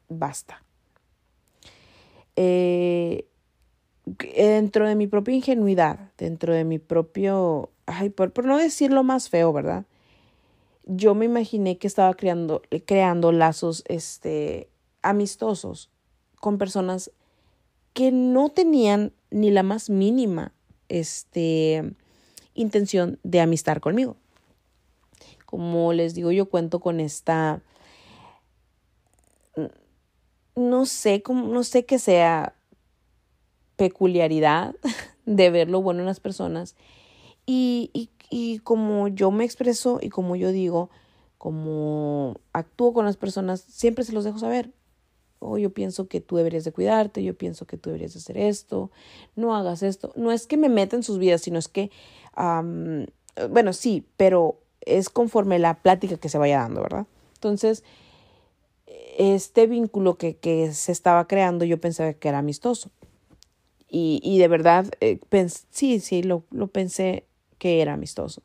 basta. 0.10 0.63
Eh, 2.36 3.27
dentro 4.06 4.88
de 4.88 4.96
mi 4.96 5.08
propia 5.08 5.36
ingenuidad, 5.36 6.12
dentro 6.18 6.54
de 6.54 6.63
mi 6.63 6.80
propio, 6.80 7.72
ay, 7.86 8.10
por, 8.10 8.32
por, 8.32 8.46
no 8.46 8.58
decirlo 8.58 9.04
más 9.04 9.30
feo, 9.30 9.51
¿verdad? 9.54 9.86
Yo 10.86 11.16
me 11.16 11.25
imaginé 11.25 11.77
que 11.77 11.88
estaba 11.88 12.13
creando, 12.13 12.62
creando 12.86 13.32
lazos 13.32 13.84
este, 13.88 14.70
amistosos 15.01 15.89
con 16.39 16.58
personas 16.58 17.12
que 17.94 18.12
no 18.12 18.50
tenían 18.50 19.12
ni 19.32 19.51
la 19.51 19.63
más 19.63 19.89
mínima 19.89 20.54
este, 20.88 21.94
intención 22.54 23.20
de 23.24 23.42
amistar 23.42 23.82
conmigo. 23.82 24.16
Como 25.48 25.94
les 25.94 26.13
digo, 26.13 26.32
yo 26.32 26.48
cuento 26.50 26.80
con 26.80 27.00
esta, 27.00 27.63
no 30.56 30.86
sé, 30.86 31.24
no 31.27 31.63
sé 31.63 31.86
qué 31.86 31.98
sea 31.98 32.54
peculiaridad 33.75 34.75
de 35.25 35.50
ver 35.50 35.70
lo 35.70 35.82
bueno 35.82 36.01
en 36.01 36.06
las 36.06 36.20
personas. 36.20 36.75
Y, 37.48 37.89
y, 37.94 38.12
y 38.30 38.60
como 38.60 39.08
yo 39.08 39.32
me 39.32 39.46
expreso 39.46 39.98
y 40.00 40.10
como 40.10 40.36
yo 40.36 40.51
digo, 40.51 40.92
como 41.39 42.36
actúo 42.54 42.94
con 42.94 43.06
las 43.06 43.18
personas, 43.18 43.62
siempre 43.62 44.04
se 44.04 44.13
los 44.13 44.25
dejo 44.25 44.38
saber 44.38 44.72
oh, 45.39 45.58
yo 45.58 45.72
pienso 45.72 46.08
que 46.08 46.22
tú 46.22 46.38
deberías 46.38 46.63
de 46.63 46.72
cuidarte, 46.72 47.24
yo 47.24 47.38
pienso 47.38 47.66
que 47.66 47.77
tú 47.77 47.89
deberías 47.89 48.13
de 48.13 48.20
hacer 48.20 48.38
esto, 48.38 48.92
no 49.36 49.56
hagas 49.56 49.84
esto. 49.84 50.12
No 50.16 50.32
es 50.32 50.48
que 50.48 50.58
me 50.58 50.70
meta 50.70 50.96
en 50.96 51.04
sus 51.04 51.20
vidas, 51.20 51.42
sino 51.42 51.60
es 51.60 51.68
que, 51.68 51.92
bueno, 53.50 53.74
sí, 53.74 54.06
pero 54.18 54.60
es 54.88 55.10
conforme 55.10 55.60
la 55.60 55.75
plática 55.75 56.17
que 56.17 56.29
se 56.29 56.38
vaya 56.38 56.60
dando, 56.60 56.82
¿verdad? 56.82 57.06
Entonces, 57.36 57.84
este 59.17 59.67
vínculo 59.67 60.17
que, 60.17 60.36
que 60.36 60.74
se 60.74 60.91
estaba 60.91 61.27
creando 61.27 61.65
yo 61.65 61.79
pensaba 61.79 62.13
que 62.13 62.29
era 62.29 62.39
amistoso. 62.39 62.91
Y, 63.89 64.20
y 64.24 64.38
de 64.38 64.48
verdad, 64.48 64.86
eh, 65.00 65.20
sí, 65.70 66.00
sí, 66.00 66.24
lo, 66.24 66.44
lo 66.51 66.67
pensé 66.67 67.25
que 67.58 67.82
era 67.82 67.94
amistoso. 67.94 68.41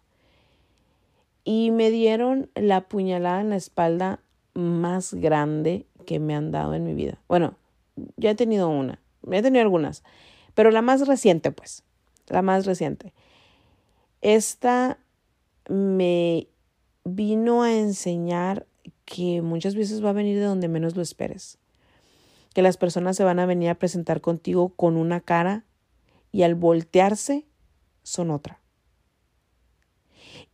Y 1.45 1.71
me 1.73 1.91
dieron 1.91 2.51
la 2.55 2.83
puñalada 2.83 3.41
en 3.41 3.51
la 3.51 3.57
espalda 3.57 4.21
más 4.55 5.15
grande 5.15 5.87
que 6.07 6.21
me 6.21 6.35
han 6.35 6.53
dado 6.53 6.75
en 6.75 6.85
mi 6.85 6.95
vida. 6.95 7.19
Bueno, 7.29 7.55
ya 8.17 8.31
he 8.31 8.35
tenido 8.35 8.69
una, 8.69 9.01
he 9.31 9.43
tenido 9.43 9.63
algunas, 9.63 10.05
pero 10.55 10.71
la 10.71 10.83
más 10.83 11.07
reciente, 11.07 11.51
pues, 11.51 11.83
la 12.29 12.43
más 12.43 12.65
reciente. 12.65 13.13
Esta 14.21 14.99
me 15.69 16.49
vino 17.05 17.63
a 17.63 17.73
enseñar 17.73 18.67
que 19.05 19.43
muchas 19.43 19.75
veces 19.75 20.05
va 20.05 20.11
a 20.11 20.15
venir 20.15 20.39
de 20.39 20.45
donde 20.45 20.69
menos 20.69 20.97
lo 20.97 21.03
esperes. 21.03 21.59
Que 22.55 22.63
las 22.63 22.77
personas 22.77 23.17
se 23.17 23.25
van 23.25 23.39
a 23.39 23.47
venir 23.47 23.71
a 23.71 23.75
presentar 23.75 24.21
contigo 24.21 24.71
con 24.71 24.97
una 24.97 25.21
cara 25.21 25.65
y 26.31 26.43
al 26.43 26.55
voltearse 26.55 27.47
son 28.03 28.31
otra. 28.31 28.61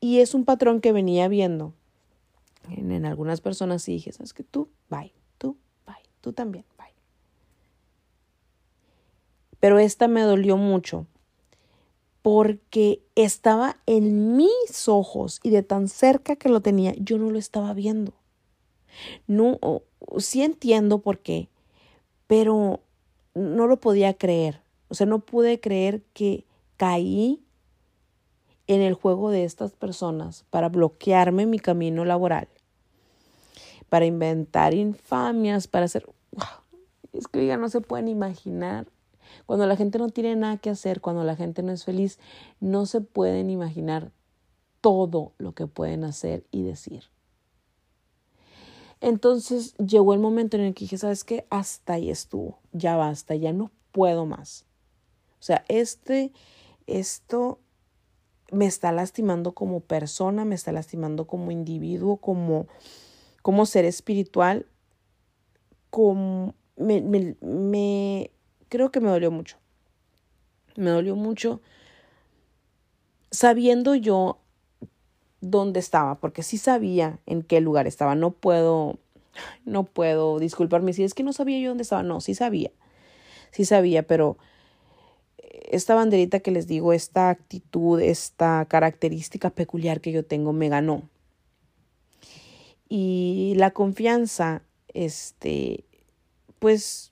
Y 0.00 0.18
es 0.18 0.34
un 0.34 0.44
patrón 0.44 0.80
que 0.80 0.92
venía 0.92 1.28
viendo 1.28 1.74
en, 2.70 3.04
algunas 3.04 3.40
personas 3.40 3.88
y 3.88 3.92
dije, 3.92 4.12
¿sabes 4.12 4.32
que 4.32 4.44
Tú, 4.44 4.68
bye 4.88 5.12
tú 6.20 6.32
también, 6.32 6.64
bye. 6.76 6.86
Pero 9.60 9.78
esta 9.78 10.08
me 10.08 10.22
dolió 10.22 10.56
mucho 10.56 11.06
porque 12.30 13.00
estaba 13.14 13.78
en 13.86 14.36
mis 14.36 14.86
ojos 14.86 15.40
y 15.42 15.48
de 15.48 15.62
tan 15.62 15.88
cerca 15.88 16.36
que 16.36 16.50
lo 16.50 16.60
tenía, 16.60 16.92
yo 16.98 17.16
no 17.16 17.30
lo 17.30 17.38
estaba 17.38 17.72
viendo. 17.72 18.12
No, 19.26 19.58
sí 20.18 20.42
entiendo 20.42 20.98
por 20.98 21.20
qué, 21.20 21.48
pero 22.26 22.80
no 23.32 23.66
lo 23.66 23.80
podía 23.80 24.12
creer. 24.12 24.60
O 24.88 24.94
sea, 24.94 25.06
no 25.06 25.20
pude 25.20 25.58
creer 25.58 26.02
que 26.12 26.44
caí 26.76 27.42
en 28.66 28.82
el 28.82 28.92
juego 28.92 29.30
de 29.30 29.44
estas 29.44 29.72
personas 29.72 30.44
para 30.50 30.68
bloquearme 30.68 31.46
mi 31.46 31.58
camino 31.58 32.04
laboral 32.04 32.48
para 33.88 34.04
inventar 34.04 34.74
infamias, 34.74 35.66
para 35.66 35.86
hacer... 35.86 36.06
Es 37.14 37.26
que 37.26 37.46
ya 37.46 37.56
no 37.56 37.70
se 37.70 37.80
pueden 37.80 38.08
imaginar. 38.08 38.86
Cuando 39.46 39.66
la 39.66 39.76
gente 39.76 39.98
no 39.98 40.08
tiene 40.08 40.36
nada 40.36 40.58
que 40.58 40.70
hacer, 40.70 41.00
cuando 41.00 41.24
la 41.24 41.36
gente 41.36 41.62
no 41.62 41.72
es 41.72 41.84
feliz, 41.84 42.18
no 42.60 42.86
se 42.86 43.00
pueden 43.00 43.50
imaginar 43.50 44.12
todo 44.80 45.32
lo 45.38 45.52
que 45.52 45.66
pueden 45.66 46.04
hacer 46.04 46.46
y 46.50 46.62
decir. 46.62 47.04
Entonces 49.00 49.74
llegó 49.76 50.12
el 50.12 50.20
momento 50.20 50.56
en 50.56 50.64
el 50.64 50.74
que 50.74 50.84
dije, 50.84 50.98
¿sabes 50.98 51.24
qué? 51.24 51.46
Hasta 51.50 51.94
ahí 51.94 52.10
estuvo, 52.10 52.58
ya 52.72 52.96
basta, 52.96 53.34
ya 53.34 53.52
no 53.52 53.70
puedo 53.92 54.26
más. 54.26 54.64
O 55.40 55.42
sea, 55.42 55.64
este, 55.68 56.32
esto 56.86 57.60
me 58.50 58.66
está 58.66 58.92
lastimando 58.92 59.52
como 59.52 59.80
persona, 59.80 60.44
me 60.44 60.54
está 60.54 60.72
lastimando 60.72 61.26
como 61.26 61.50
individuo, 61.50 62.16
como, 62.16 62.66
como 63.42 63.66
ser 63.66 63.84
espiritual, 63.84 64.66
como, 65.90 66.54
me, 66.76 67.00
me, 67.40 68.30
creo 68.68 68.90
que 68.90 69.00
me 69.00 69.10
dolió 69.10 69.30
mucho. 69.30 69.56
Me 70.76 70.90
dolió 70.90 71.16
mucho 71.16 71.60
sabiendo 73.30 73.94
yo 73.94 74.38
dónde 75.40 75.80
estaba, 75.80 76.16
porque 76.16 76.42
sí 76.42 76.58
sabía 76.58 77.18
en 77.26 77.42
qué 77.42 77.60
lugar 77.60 77.86
estaba. 77.86 78.14
No 78.14 78.30
puedo, 78.30 78.98
no 79.64 79.84
puedo 79.84 80.38
disculparme 80.38 80.92
si 80.92 81.04
es 81.04 81.14
que 81.14 81.22
no 81.22 81.32
sabía 81.32 81.58
yo 81.58 81.70
dónde 81.70 81.82
estaba. 81.82 82.02
No, 82.02 82.20
sí 82.20 82.34
sabía, 82.34 82.70
sí 83.50 83.64
sabía, 83.64 84.06
pero 84.06 84.38
esta 85.70 85.94
banderita 85.94 86.40
que 86.40 86.50
les 86.50 86.66
digo, 86.66 86.92
esta 86.92 87.30
actitud, 87.30 88.00
esta 88.00 88.64
característica 88.66 89.50
peculiar 89.50 90.00
que 90.00 90.12
yo 90.12 90.24
tengo 90.24 90.52
me 90.52 90.68
ganó. 90.68 91.08
Y 92.88 93.52
la 93.56 93.72
confianza, 93.72 94.62
este, 94.94 95.84
pues, 96.58 97.07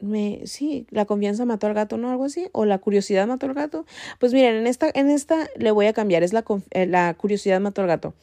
me, 0.00 0.42
sí, 0.46 0.86
la 0.90 1.04
confianza 1.04 1.44
mató 1.44 1.66
al 1.66 1.74
gato, 1.74 1.96
¿no? 1.96 2.10
Algo 2.10 2.24
así, 2.24 2.48
o 2.52 2.64
la 2.64 2.78
curiosidad 2.78 3.26
mató 3.26 3.46
al 3.46 3.54
gato. 3.54 3.86
Pues 4.18 4.32
miren, 4.32 4.56
en 4.56 4.66
esta, 4.66 4.90
en 4.92 5.10
esta 5.10 5.48
le 5.56 5.70
voy 5.70 5.86
a 5.86 5.92
cambiar, 5.92 6.22
es 6.22 6.32
la, 6.32 6.44
eh, 6.70 6.86
la 6.86 7.14
curiosidad 7.14 7.60
mató 7.60 7.82
al 7.82 7.88
gato. 7.88 8.14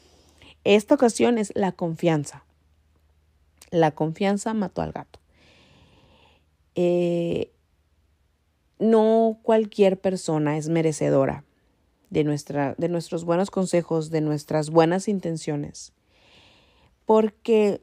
Esta 0.63 0.95
ocasión 0.95 1.37
es 1.37 1.51
la 1.55 1.71
confianza. 1.71 2.43
La 3.71 3.91
confianza 3.91 4.53
mató 4.53 4.81
al 4.81 4.91
gato. 4.91 5.19
Eh, 6.75 7.51
no 8.79 9.39
cualquier 9.41 9.99
persona 9.99 10.57
es 10.57 10.69
merecedora 10.69 11.43
de, 12.09 12.23
nuestra, 12.23 12.75
de 12.77 12.89
nuestros 12.89 13.25
buenos 13.25 13.49
consejos, 13.49 14.11
de 14.11 14.21
nuestras 14.21 14.69
buenas 14.69 15.07
intenciones 15.07 15.93
porque 17.07 17.81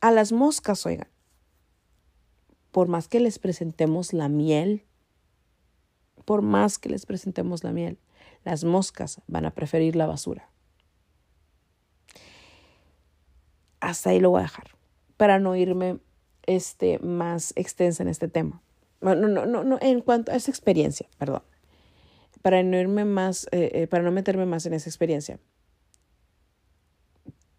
a 0.00 0.10
las 0.10 0.32
moscas, 0.32 0.84
oigan, 0.86 1.06
por 2.70 2.88
más 2.88 3.08
que 3.08 3.20
les 3.20 3.38
presentemos 3.38 4.12
la 4.12 4.28
miel, 4.28 4.84
por 6.24 6.42
más 6.42 6.78
que 6.78 6.88
les 6.88 7.06
presentemos 7.06 7.64
la 7.64 7.72
miel, 7.72 7.98
las 8.44 8.64
moscas 8.64 9.20
van 9.26 9.44
a 9.44 9.54
preferir 9.54 9.96
la 9.96 10.06
basura. 10.06 10.50
Hasta 13.80 14.10
ahí 14.10 14.20
lo 14.20 14.30
voy 14.30 14.40
a 14.40 14.42
dejar, 14.42 14.70
para 15.16 15.38
no 15.38 15.56
irme 15.56 15.98
este, 16.46 16.98
más 16.98 17.52
extensa 17.56 18.02
en 18.02 18.08
este 18.08 18.28
tema. 18.28 18.62
No, 19.00 19.14
no, 19.14 19.28
no, 19.28 19.64
no, 19.64 19.78
en 19.80 20.00
cuanto 20.02 20.32
a 20.32 20.36
esa 20.36 20.50
experiencia, 20.50 21.08
perdón. 21.18 21.42
Para 22.42 22.62
no 22.62 22.76
irme 22.78 23.04
más, 23.04 23.46
eh, 23.52 23.70
eh, 23.74 23.86
para 23.86 24.02
no 24.02 24.12
meterme 24.12 24.46
más 24.46 24.64
en 24.66 24.74
esa 24.74 24.88
experiencia 24.88 25.38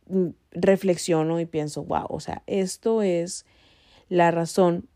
mm, 0.07 0.29
reflexiono 0.51 1.39
y 1.39 1.45
pienso, 1.45 1.83
wow, 1.83 2.05
o 2.09 2.19
sea, 2.19 2.43
esto 2.47 3.01
es 3.01 3.45
la 4.09 4.29
razón. 4.31 4.87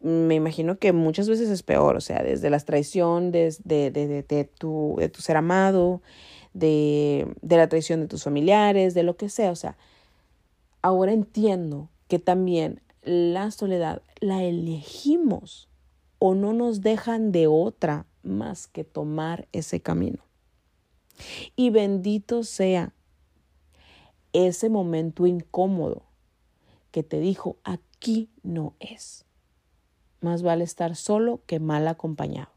Me 0.00 0.36
imagino 0.36 0.78
que 0.78 0.92
muchas 0.92 1.28
veces 1.28 1.48
es 1.48 1.62
peor, 1.62 1.96
o 1.96 2.00
sea, 2.00 2.22
desde 2.22 2.50
la 2.50 2.60
traición 2.60 3.32
desde 3.32 3.62
de, 3.64 3.90
de, 3.90 4.22
de, 4.22 4.44
tu, 4.44 4.96
de 4.98 5.08
tu 5.08 5.20
ser 5.22 5.36
amado, 5.36 6.02
de, 6.54 7.26
de 7.42 7.56
la 7.56 7.68
traición 7.68 8.00
de 8.00 8.06
tus 8.06 8.24
familiares, 8.24 8.94
de 8.94 9.02
lo 9.02 9.16
que 9.16 9.28
sea, 9.28 9.50
o 9.50 9.56
sea, 9.56 9.76
ahora 10.82 11.12
entiendo 11.12 11.90
que 12.06 12.18
también 12.18 12.80
la 13.02 13.50
soledad 13.50 14.02
la 14.20 14.44
elegimos 14.44 15.68
o 16.18 16.34
no 16.34 16.52
nos 16.52 16.80
dejan 16.80 17.32
de 17.32 17.46
otra 17.46 18.06
más 18.22 18.66
que 18.66 18.84
tomar 18.84 19.48
ese 19.52 19.80
camino. 19.80 20.24
Y 21.56 21.70
bendito 21.70 22.44
sea 22.44 22.92
ese 24.32 24.68
momento 24.68 25.26
incómodo 25.26 26.04
que 26.90 27.02
te 27.02 27.20
dijo, 27.20 27.56
aquí 27.64 28.30
no 28.42 28.74
es. 28.80 29.24
Más 30.20 30.42
vale 30.42 30.64
estar 30.64 30.96
solo 30.96 31.40
que 31.46 31.60
mal 31.60 31.86
acompañado. 31.88 32.48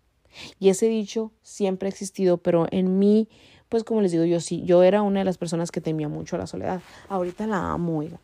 Y 0.60 0.70
ese 0.70 0.88
dicho 0.88 1.32
siempre 1.44 1.88
ha 1.88 1.91
existido, 1.91 2.38
pero 2.38 2.68
en 2.72 3.00
mí, 3.00 3.27
pues 3.70 3.84
como 3.84 4.01
les 4.01 4.12
digo, 4.12 4.24
yo 4.24 4.39
sí, 4.39 4.63
yo 4.63 4.84
era 4.84 5.01
una 5.01 5.20
de 5.20 5.25
las 5.25 5.38
personas 5.38 5.72
que 5.72 5.82
temía 5.82 6.08
mucho 6.08 6.38
la 6.38 6.48
soledad. 6.48 6.82
Ahorita 7.10 7.48
la 7.48 7.72
amo, 7.72 8.00
oiga. 8.00 8.20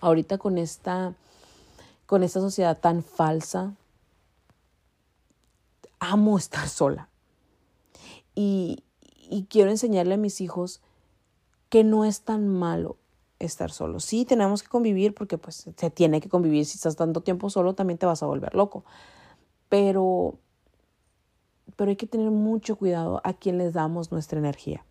Ahorita 0.00 0.38
con 0.38 0.58
esta, 0.58 1.14
con 2.06 2.22
esta 2.22 2.40
sociedad 2.40 2.78
tan 2.78 3.02
falsa, 3.02 3.74
amo 5.98 6.38
estar 6.38 6.68
sola. 6.68 7.08
Y, 8.34 8.84
y 9.28 9.44
quiero 9.44 9.70
enseñarle 9.70 10.14
a 10.14 10.18
mis 10.18 10.40
hijos 10.40 10.80
que 11.68 11.84
no 11.84 12.04
es 12.04 12.22
tan 12.22 12.48
malo 12.48 12.96
estar 13.38 13.70
solo. 13.70 14.00
Sí, 14.00 14.24
tenemos 14.24 14.62
que 14.62 14.68
convivir 14.68 15.14
porque 15.14 15.38
pues 15.38 15.68
se 15.74 15.90
tiene 15.90 16.20
que 16.20 16.28
convivir. 16.28 16.66
Si 16.66 16.76
estás 16.76 16.96
tanto 16.96 17.20
tiempo 17.20 17.50
solo, 17.50 17.74
también 17.74 17.98
te 17.98 18.06
vas 18.06 18.22
a 18.22 18.26
volver 18.26 18.54
loco. 18.54 18.84
Pero, 19.68 20.38
pero 21.76 21.90
hay 21.90 21.96
que 21.96 22.06
tener 22.06 22.30
mucho 22.30 22.76
cuidado 22.76 23.20
a 23.24 23.32
quién 23.34 23.58
les 23.58 23.72
damos 23.72 24.10
nuestra 24.10 24.38
energía. 24.38 24.84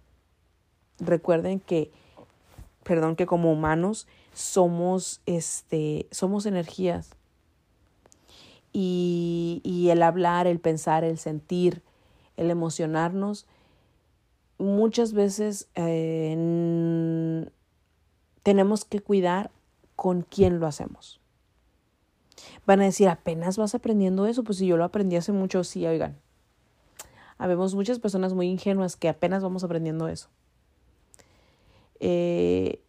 Recuerden 0.99 1.59
que, 1.59 1.91
perdón, 2.83 3.15
que 3.15 3.25
como 3.25 3.51
humanos 3.51 4.07
somos, 4.33 5.21
este, 5.25 6.07
somos 6.11 6.45
energías. 6.45 7.11
Y, 8.73 9.61
y 9.63 9.89
el 9.89 10.03
hablar, 10.03 10.45
el 10.45 10.59
pensar, 10.59 11.03
el 11.03 11.17
sentir, 11.17 11.81
el 12.35 12.51
emocionarnos 12.51 13.47
muchas 14.57 15.13
veces 15.13 15.69
eh, 15.75 17.45
tenemos 18.47 18.85
que 18.85 19.01
cuidar 19.01 19.51
con 19.97 20.21
quién 20.21 20.61
lo 20.61 20.67
hacemos. 20.67 21.19
Van 22.65 22.79
a 22.79 22.85
decir, 22.85 23.09
apenas 23.09 23.57
vas 23.57 23.75
aprendiendo 23.75 24.25
eso, 24.25 24.45
pues 24.45 24.59
si 24.59 24.67
yo 24.67 24.77
lo 24.77 24.85
aprendí 24.85 25.17
hace 25.17 25.33
mucho, 25.33 25.65
sí, 25.65 25.85
oigan. 25.85 26.15
Habemos 27.37 27.75
muchas 27.75 27.99
personas 27.99 28.33
muy 28.33 28.47
ingenuas 28.47 28.95
que 28.95 29.09
apenas 29.09 29.43
vamos 29.43 29.65
aprendiendo 29.65 30.07
eso. 30.07 30.29
Eh, 31.99 32.79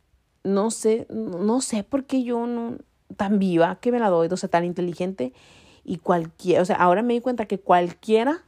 no 0.44 0.70
sé, 0.70 1.08
no 1.10 1.60
sé 1.60 1.82
por 1.82 2.04
qué 2.04 2.22
yo 2.22 2.46
no, 2.46 2.76
tan 3.16 3.40
viva 3.40 3.80
que 3.80 3.90
me 3.90 3.98
la 3.98 4.10
doy, 4.10 4.28
o 4.30 4.36
sea, 4.36 4.48
tan 4.48 4.64
inteligente 4.64 5.32
y 5.82 5.96
cualquiera, 5.96 6.62
o 6.62 6.66
sea, 6.66 6.76
ahora 6.76 7.02
me 7.02 7.14
di 7.14 7.20
cuenta 7.20 7.46
que 7.46 7.58
cualquiera, 7.58 8.44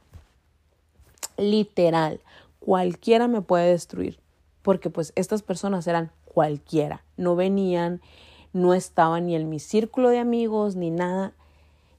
literal, 1.35 2.21
cualquiera 2.61 3.27
me 3.27 3.41
puede 3.41 3.69
destruir, 3.69 4.17
porque 4.61 4.89
pues 4.89 5.11
estas 5.17 5.43
personas 5.43 5.87
eran 5.87 6.09
cualquiera, 6.31 7.03
no 7.17 7.35
venían, 7.35 7.99
no 8.53 8.73
estaban 8.73 9.25
ni 9.25 9.35
en 9.35 9.49
mi 9.49 9.59
círculo 9.59 10.07
de 10.07 10.19
amigos 10.19 10.77
ni 10.77 10.89
nada. 10.89 11.33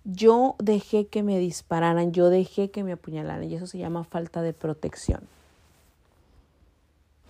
Yo 0.04 0.56
dejé 0.58 1.06
que 1.06 1.22
me 1.22 1.38
dispararan, 1.38 2.12
yo 2.12 2.30
dejé 2.30 2.70
que 2.70 2.82
me 2.82 2.92
apuñalaran 2.92 3.44
y 3.44 3.54
eso 3.54 3.66
se 3.66 3.76
llama 3.76 4.04
falta 4.04 4.40
de 4.40 4.54
protección. 4.54 5.20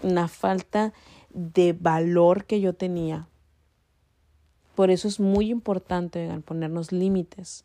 Una 0.04 0.28
falta 0.28 0.92
de 1.30 1.72
valor 1.72 2.44
que 2.44 2.60
yo 2.60 2.72
tenía. 2.72 3.26
Por 4.76 4.90
eso 4.90 5.08
es 5.08 5.18
muy 5.18 5.50
importante 5.50 6.28
ponernos 6.44 6.92
límites. 6.92 7.64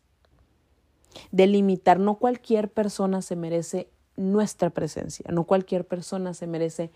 Delimitar, 1.30 2.00
no 2.00 2.16
cualquier 2.16 2.70
persona 2.70 3.22
se 3.22 3.36
merece 3.36 3.88
nuestra 4.16 4.70
presencia. 4.70 5.26
No 5.30 5.44
cualquier 5.44 5.86
persona 5.86 6.34
se 6.34 6.48
merece 6.48 6.90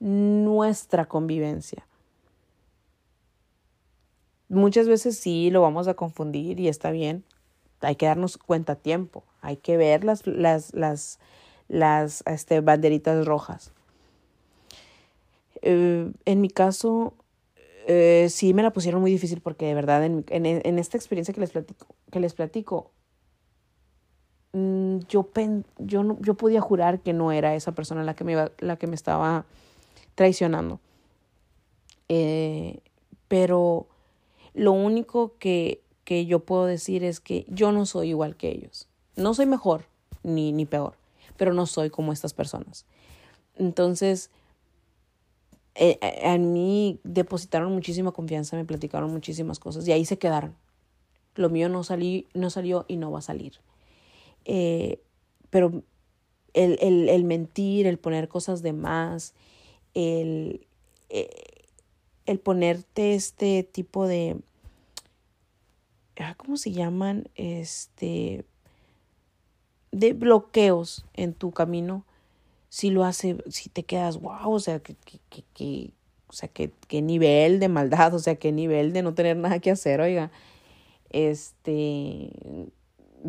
nuestra 0.00 1.06
convivencia. 1.06 1.86
Muchas 4.48 4.88
veces 4.88 5.18
sí 5.18 5.50
lo 5.50 5.62
vamos 5.62 5.88
a 5.88 5.94
confundir 5.94 6.60
y 6.60 6.68
está 6.68 6.90
bien. 6.90 7.24
Hay 7.80 7.96
que 7.96 8.06
darnos 8.06 8.38
cuenta 8.38 8.74
a 8.74 8.76
tiempo. 8.76 9.24
Hay 9.40 9.56
que 9.56 9.76
ver 9.76 10.04
las, 10.04 10.26
las, 10.26 10.72
las, 10.74 11.18
las 11.68 12.22
este, 12.26 12.60
banderitas 12.60 13.26
rojas. 13.26 13.72
Eh, 15.62 16.12
en 16.24 16.40
mi 16.40 16.48
caso, 16.48 17.14
eh, 17.86 18.28
sí 18.30 18.54
me 18.54 18.62
la 18.62 18.72
pusieron 18.72 19.00
muy 19.00 19.10
difícil 19.10 19.40
porque 19.40 19.66
de 19.66 19.74
verdad 19.74 20.04
en, 20.04 20.24
en, 20.28 20.46
en 20.46 20.78
esta 20.78 20.96
experiencia 20.96 21.34
que 21.34 21.40
les 21.40 21.50
platico, 21.50 21.86
que 22.10 22.20
les 22.20 22.34
platico 22.34 22.92
Mm, 24.56 25.00
yo, 25.08 25.28
yo, 25.78 26.02
no, 26.02 26.16
yo 26.22 26.34
podía 26.34 26.62
jurar 26.62 27.00
que 27.00 27.12
no 27.12 27.30
era 27.30 27.54
esa 27.54 27.72
persona 27.72 28.04
la 28.04 28.14
que 28.14 28.24
me, 28.24 28.32
iba, 28.32 28.52
la 28.58 28.76
que 28.76 28.86
me 28.86 28.94
estaba 28.94 29.44
traicionando. 30.16 30.80
Eh, 32.08 32.80
pero 33.28 33.86
lo 34.52 34.72
único 34.72 35.36
que, 35.38 35.80
que 36.04 36.26
yo 36.26 36.40
puedo 36.40 36.66
decir 36.66 37.04
es 37.04 37.20
que 37.20 37.46
yo 37.48 37.70
no 37.70 37.86
soy 37.86 38.08
igual 38.08 38.36
que 38.36 38.48
ellos. 38.48 38.88
No 39.14 39.32
soy 39.34 39.46
mejor 39.46 39.84
ni, 40.24 40.50
ni 40.50 40.66
peor, 40.66 40.94
pero 41.36 41.54
no 41.54 41.66
soy 41.66 41.90
como 41.90 42.12
estas 42.12 42.34
personas. 42.34 42.84
Entonces, 43.54 44.30
eh, 45.74 45.98
eh, 46.00 46.20
en 46.22 46.52
mí 46.52 47.00
depositaron 47.04 47.72
muchísima 47.72 48.12
confianza, 48.12 48.56
me 48.56 48.64
platicaron 48.64 49.12
muchísimas 49.12 49.58
cosas 49.58 49.86
y 49.86 49.92
ahí 49.92 50.04
se 50.04 50.18
quedaron. 50.18 50.54
Lo 51.34 51.50
mío 51.50 51.68
no, 51.68 51.84
salí, 51.84 52.26
no 52.32 52.48
salió 52.48 52.86
y 52.88 52.96
no 52.96 53.10
va 53.12 53.18
a 53.18 53.22
salir. 53.22 53.60
Eh, 54.46 55.00
pero 55.50 55.82
el, 56.54 56.78
el, 56.80 57.10
el, 57.10 57.24
mentir, 57.24 57.86
el 57.86 57.98
poner 57.98 58.28
cosas 58.28 58.62
de 58.62 58.72
más, 58.72 59.34
el, 59.96 60.66
eh, 61.08 61.30
el 62.26 62.38
ponerte 62.38 63.14
este 63.14 63.62
tipo 63.62 64.06
de, 64.06 64.36
ah, 66.20 66.34
¿cómo 66.36 66.58
se 66.58 66.70
llaman? 66.70 67.30
Este, 67.34 68.44
de 69.92 70.12
bloqueos 70.12 71.06
en 71.14 71.32
tu 71.32 71.50
camino, 71.50 72.04
si 72.68 72.90
lo 72.90 73.04
hace, 73.04 73.38
si 73.48 73.70
te 73.70 73.84
quedas, 73.84 74.20
wow, 74.20 74.52
o 74.52 74.60
sea, 74.60 74.80
que, 74.80 74.94
que, 75.30 75.44
que, 75.54 75.90
o 76.28 76.32
sea, 76.34 76.50
que, 76.50 76.72
qué 76.88 77.00
nivel 77.00 77.58
de 77.58 77.68
maldad, 77.68 78.14
o 78.14 78.18
sea, 78.18 78.36
qué 78.36 78.52
nivel 78.52 78.92
de 78.92 79.00
no 79.02 79.14
tener 79.14 79.38
nada 79.38 79.60
que 79.60 79.70
hacer, 79.70 80.02
oiga, 80.02 80.30
este, 81.08 82.30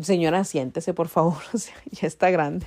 señora, 0.02 0.44
siéntese, 0.44 0.92
por 0.92 1.08
favor, 1.08 1.42
ya 1.92 2.06
está 2.06 2.28
grande. 2.30 2.66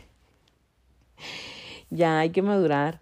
Ya 1.91 2.19
hay 2.19 2.31
que 2.31 2.41
madurar. 2.41 2.99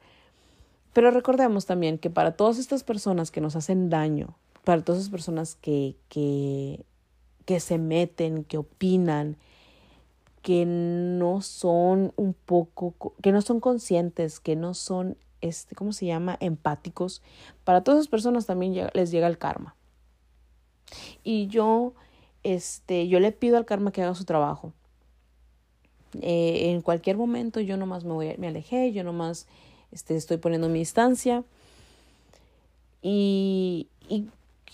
Pero 1.00 1.12
recordemos 1.12 1.66
también 1.66 1.98
que 1.98 2.10
para 2.10 2.34
todas 2.34 2.58
estas 2.58 2.84
personas 2.84 3.32
que 3.32 3.40
nos 3.40 3.56
hacen 3.56 3.90
daño, 3.90 4.36
para 4.66 4.82
todas 4.82 5.00
esas 5.00 5.10
personas 5.10 5.56
que, 5.56 5.96
que, 6.10 6.84
que 7.46 7.62
se 7.62 7.78
meten, 7.78 8.44
que 8.44 8.58
opinan, 8.58 9.38
que 10.42 10.66
no 10.66 11.40
son 11.40 12.12
un 12.18 12.34
poco, 12.34 13.14
que 13.22 13.32
no 13.32 13.42
son 13.42 13.62
conscientes, 13.62 14.42
que 14.42 14.58
no 14.58 14.74
son, 14.74 15.16
este, 15.40 15.74
¿cómo 15.74 15.94
se 15.94 16.06
llama?, 16.06 16.36
empáticos, 16.42 17.22
para 17.64 17.82
todas 17.82 18.02
esas 18.02 18.10
personas 18.10 18.46
también 18.46 18.90
les 18.92 19.10
llega 19.10 19.28
el 19.28 19.38
karma. 19.38 19.78
Y 21.24 21.48
yo 21.48 21.94
este, 22.44 23.08
yo 23.08 23.22
le 23.22 23.32
pido 23.32 23.56
al 23.56 23.66
karma 23.66 23.94
que 23.94 24.04
haga 24.04 24.16
su 24.16 24.26
trabajo. 24.26 24.74
Eh, 26.22 26.72
en 26.72 26.82
cualquier 26.82 27.16
momento 27.16 27.62
yo 27.62 27.78
nomás 27.78 28.04
me, 28.04 28.12
voy, 28.12 28.36
me 28.38 28.50
alejé, 28.50 28.92
yo 28.92 29.06
nomás 29.06 29.48
este, 29.91 30.15
estoy 30.15 30.38
poniendo 30.38 30.69
mi 30.69 30.80
distancia. 30.80 31.43
Y, 33.02 33.88
y, 34.08 34.28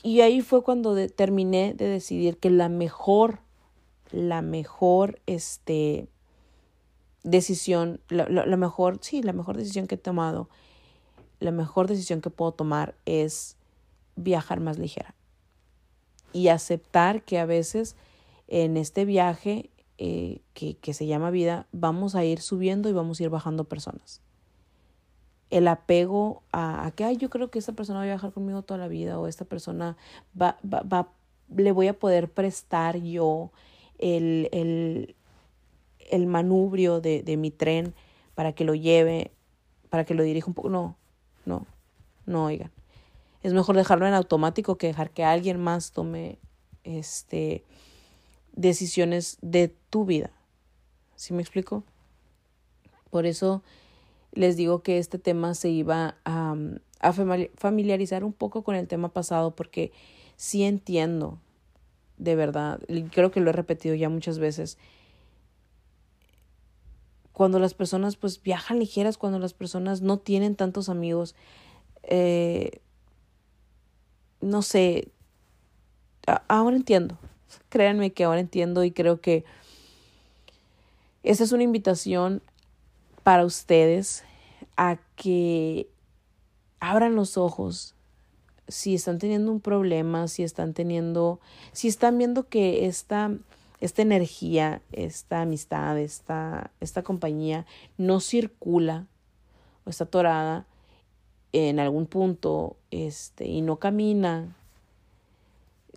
y 0.03 0.21
ahí 0.21 0.41
fue 0.41 0.63
cuando 0.63 0.95
terminé 1.09 1.73
de 1.73 1.87
decidir 1.87 2.37
que 2.37 2.49
la 2.49 2.69
mejor, 2.69 3.39
la 4.11 4.41
mejor 4.41 5.19
este, 5.25 6.07
decisión, 7.23 7.99
la, 8.09 8.27
la 8.27 8.57
mejor, 8.57 8.99
sí, 9.01 9.21
la 9.21 9.33
mejor 9.33 9.57
decisión 9.57 9.87
que 9.87 9.95
he 9.95 9.99
tomado, 9.99 10.49
la 11.39 11.51
mejor 11.51 11.87
decisión 11.87 12.21
que 12.21 12.29
puedo 12.29 12.51
tomar 12.51 12.95
es 13.05 13.57
viajar 14.15 14.59
más 14.59 14.77
ligera 14.77 15.13
y 16.33 16.49
aceptar 16.49 17.23
que 17.23 17.39
a 17.39 17.45
veces 17.45 17.95
en 18.47 18.77
este 18.77 19.05
viaje 19.05 19.69
eh, 19.97 20.41
que, 20.53 20.75
que, 20.75 20.93
se 20.93 21.07
llama 21.07 21.31
vida 21.31 21.67
vamos 21.71 22.15
a 22.15 22.25
ir 22.25 22.41
subiendo 22.41 22.89
y 22.89 22.93
vamos 22.93 23.19
a 23.19 23.23
ir 23.23 23.29
bajando 23.29 23.63
personas. 23.63 24.21
El 25.57 25.69
apego 25.69 26.43
a, 26.51 26.91
que, 26.97 27.05
ay, 27.05 27.15
yo 27.15 27.29
creo 27.29 27.49
que 27.49 27.59
esta 27.59 27.71
persona 27.71 27.99
va 27.99 28.03
a 28.03 28.07
viajar 28.07 28.33
conmigo 28.33 28.63
toda 28.63 28.77
la 28.77 28.89
vida 28.89 29.17
o 29.17 29.25
esta 29.25 29.45
persona 29.45 29.95
va, 30.39 30.57
va, 30.65 30.81
va 30.81 31.07
le 31.55 31.71
voy 31.71 31.87
a 31.87 31.97
poder 31.97 32.29
prestar 32.29 32.97
yo 32.97 33.51
el, 33.97 34.49
el, 34.51 35.15
el 36.11 36.27
manubrio 36.27 36.99
de, 36.99 37.23
de 37.23 37.37
mi 37.37 37.51
tren 37.51 37.93
para 38.33 38.51
que 38.51 38.65
lo 38.65 38.75
lleve, 38.75 39.31
para 39.89 40.03
que 40.03 40.13
lo 40.13 40.23
dirija 40.23 40.47
un 40.47 40.55
poco. 40.55 40.69
No, 40.69 40.97
no, 41.45 41.65
no, 42.25 42.45
oigan. 42.45 42.71
Es 43.41 43.53
mejor 43.53 43.77
dejarlo 43.77 44.07
en 44.07 44.13
automático 44.13 44.77
que 44.77 44.87
dejar 44.87 45.11
que 45.11 45.23
alguien 45.23 45.57
más 45.57 45.93
tome 45.93 46.37
este 46.83 47.63
decisiones 48.51 49.37
de 49.41 49.73
tu 49.89 50.03
vida. 50.03 50.31
¿Sí 51.15 51.33
me 51.33 51.41
explico? 51.41 51.85
Por 53.09 53.25
eso 53.25 53.63
les 54.35 54.55
digo 54.57 54.83
que 54.83 54.97
este 54.99 55.17
tema 55.17 55.55
se 55.55 55.69
iba 55.69 56.17
a, 56.25 56.55
a 56.99 57.13
familiarizar 57.13 58.23
un 58.23 58.33
poco 58.33 58.63
con 58.63 58.75
el 58.75 58.87
tema 58.87 59.09
pasado 59.09 59.55
porque 59.55 59.91
sí 60.35 60.63
entiendo, 60.63 61.39
de 62.17 62.35
verdad, 62.35 62.79
creo 63.11 63.31
que 63.31 63.39
lo 63.39 63.49
he 63.49 63.53
repetido 63.53 63.95
ya 63.95 64.09
muchas 64.09 64.39
veces, 64.39 64.77
cuando 67.31 67.59
las 67.59 67.73
personas 67.73 68.15
pues 68.15 68.41
viajan 68.41 68.79
ligeras, 68.79 69.17
cuando 69.17 69.39
las 69.39 69.53
personas 69.53 70.01
no 70.01 70.19
tienen 70.19 70.55
tantos 70.55 70.87
amigos, 70.87 71.35
eh, 72.03 72.79
no 74.39 74.61
sé, 74.61 75.09
ahora 76.47 76.75
entiendo, 76.75 77.17
créanme 77.69 78.13
que 78.13 78.23
ahora 78.23 78.39
entiendo 78.39 78.83
y 78.83 78.91
creo 78.91 79.19
que 79.19 79.43
esa 81.23 81.43
es 81.43 81.51
una 81.51 81.63
invitación 81.63 82.41
para 83.25 83.43
ustedes 83.43 84.23
a 84.77 84.99
que 85.15 85.89
abran 86.79 87.15
los 87.15 87.37
ojos 87.37 87.95
si 88.67 88.93
están 88.93 89.17
teniendo 89.17 89.51
un 89.51 89.61
problema, 89.61 90.27
si 90.27 90.43
están 90.43 90.75
teniendo, 90.75 91.39
si 91.71 91.87
están 91.87 92.19
viendo 92.19 92.47
que 92.47 92.85
esta, 92.85 93.31
esta 93.81 94.03
energía, 94.03 94.83
esta 94.91 95.41
amistad, 95.41 95.97
esta, 95.97 96.69
esta 96.79 97.01
compañía 97.01 97.65
no 97.97 98.19
circula 98.19 99.07
o 99.85 99.89
está 99.89 100.03
atorada 100.03 100.67
en 101.51 101.79
algún 101.79 102.05
punto 102.05 102.77
este, 102.91 103.47
y 103.47 103.61
no 103.61 103.77
camina, 103.77 104.55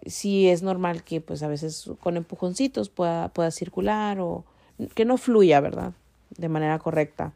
si 0.07 0.49
es 0.49 0.62
normal 0.62 1.05
que 1.05 1.21
pues 1.21 1.43
a 1.43 1.49
veces 1.49 1.91
con 2.01 2.17
empujoncitos 2.17 2.88
pueda, 2.88 3.29
pueda 3.29 3.51
circular 3.51 4.19
o 4.19 4.47
que 4.95 5.05
no 5.05 5.19
fluya, 5.19 5.61
¿verdad? 5.61 5.93
De 6.38 6.48
manera 6.48 6.79
correcta. 6.79 7.35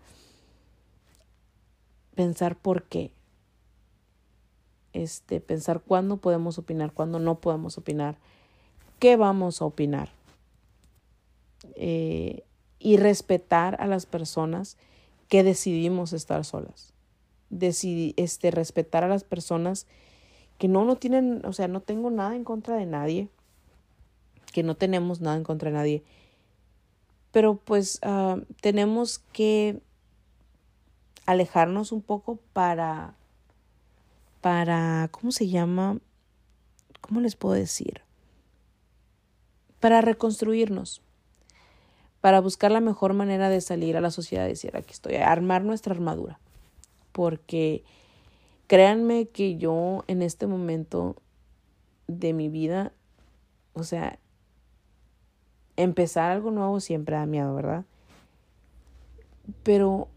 Pensar 2.15 2.57
por 2.57 2.85
qué. 2.85 3.13
Este, 4.95 5.41
pensar 5.41 5.81
cuándo 5.81 6.17
podemos 6.17 6.59
opinar, 6.59 6.93
cuándo 6.93 7.19
no 7.19 7.41
podemos 7.41 7.79
opinar, 7.79 8.17
qué 8.99 9.17
vamos 9.17 9.61
a 9.61 9.67
opinar. 9.67 10.11
Eh, 11.77 12.45
y 12.79 12.97
respetar 12.97 13.81
a 13.81 13.87
las 13.87 14.07
personas 14.07 14.77
que 15.29 15.43
decidimos 15.43 16.13
estar 16.13 16.45
solas. 16.45 16.93
Este, 17.51 18.51
respetar 18.51 19.05
a 19.05 19.09
las 19.09 19.25
personas 19.25 19.87
que 20.59 20.69
no, 20.69 20.85
no 20.85 20.97
tienen, 20.97 21.45
o 21.45 21.53
sea, 21.53 21.69
no 21.69 21.81
tengo 21.81 22.11
nada 22.11 22.35
en 22.35 22.45
contra 22.45 22.77
de 22.77 22.87
nadie, 22.87 23.29
que 24.53 24.63
no 24.63 24.75
tenemos 24.75 25.21
nada 25.21 25.37
en 25.37 25.45
contra 25.45 25.71
de 25.71 25.77
nadie, 25.77 26.03
pero 27.33 27.57
pues 27.57 27.99
uh, 28.07 28.43
tenemos 28.61 29.19
que 29.19 29.81
alejarnos 31.27 31.91
un 31.91 32.03
poco 32.03 32.39
para, 32.53 33.15
para, 34.41 35.09
¿cómo 35.11 35.33
se 35.33 35.49
llama? 35.49 35.99
¿Cómo 37.01 37.21
les 37.21 37.35
puedo 37.35 37.55
decir? 37.55 38.03
Para 39.81 40.03
reconstruirnos, 40.03 41.03
para 42.21 42.41
buscar 42.41 42.71
la 42.71 42.81
mejor 42.81 43.15
manera 43.15 43.49
de 43.49 43.61
salir 43.61 43.97
a 43.97 44.01
la 44.01 44.11
sociedad 44.11 44.45
y 44.47 44.51
decir, 44.51 44.77
aquí 44.77 44.93
estoy, 44.93 45.17
armar 45.17 45.65
nuestra 45.65 45.95
armadura, 45.95 46.39
porque 47.13 47.83
créanme 48.67 49.27
que 49.27 49.57
yo 49.57 50.05
en 50.07 50.23
este 50.23 50.47
momento 50.47 51.17
de 52.09 52.35
mi 52.35 52.49
vida, 52.49 52.93
o 53.73 53.85
sea, 53.85 54.19
empezar 55.77 56.31
algo 56.31 56.51
nuevo 56.51 56.81
siempre 56.81 57.17
da 57.17 57.27
miedo, 57.27 57.55
¿verdad? 57.55 57.85
Pero 59.63 60.09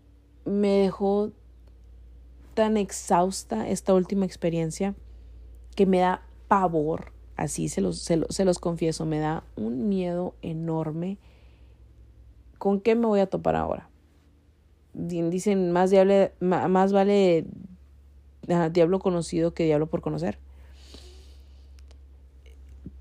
me 0.45 0.69
dejó 0.69 1.31
tan 2.53 2.77
exhausta 2.77 3.67
esta 3.67 3.93
última 3.93 4.25
experiencia 4.25 4.95
que 5.75 5.85
me 5.85 5.99
da 5.99 6.21
pavor, 6.47 7.11
así 7.35 7.69
se 7.69 7.81
los, 7.81 7.99
se, 7.99 8.21
se 8.29 8.45
los 8.45 8.59
confieso, 8.59 9.05
me 9.05 9.19
da 9.19 9.43
un 9.55 9.89
miedo 9.89 10.35
enorme. 10.41 11.17
¿Con 12.57 12.79
qué 12.79 12.95
me 12.95 13.07
voy 13.07 13.19
a 13.19 13.27
topar 13.27 13.55
ahora? 13.55 13.89
Dicen, 14.93 15.71
más, 15.71 15.89
diable, 15.89 16.31
más 16.39 16.93
vale 16.93 17.45
diablo 18.71 18.99
conocido 18.99 19.53
que 19.53 19.65
diablo 19.65 19.87
por 19.87 20.01
conocer. 20.01 20.39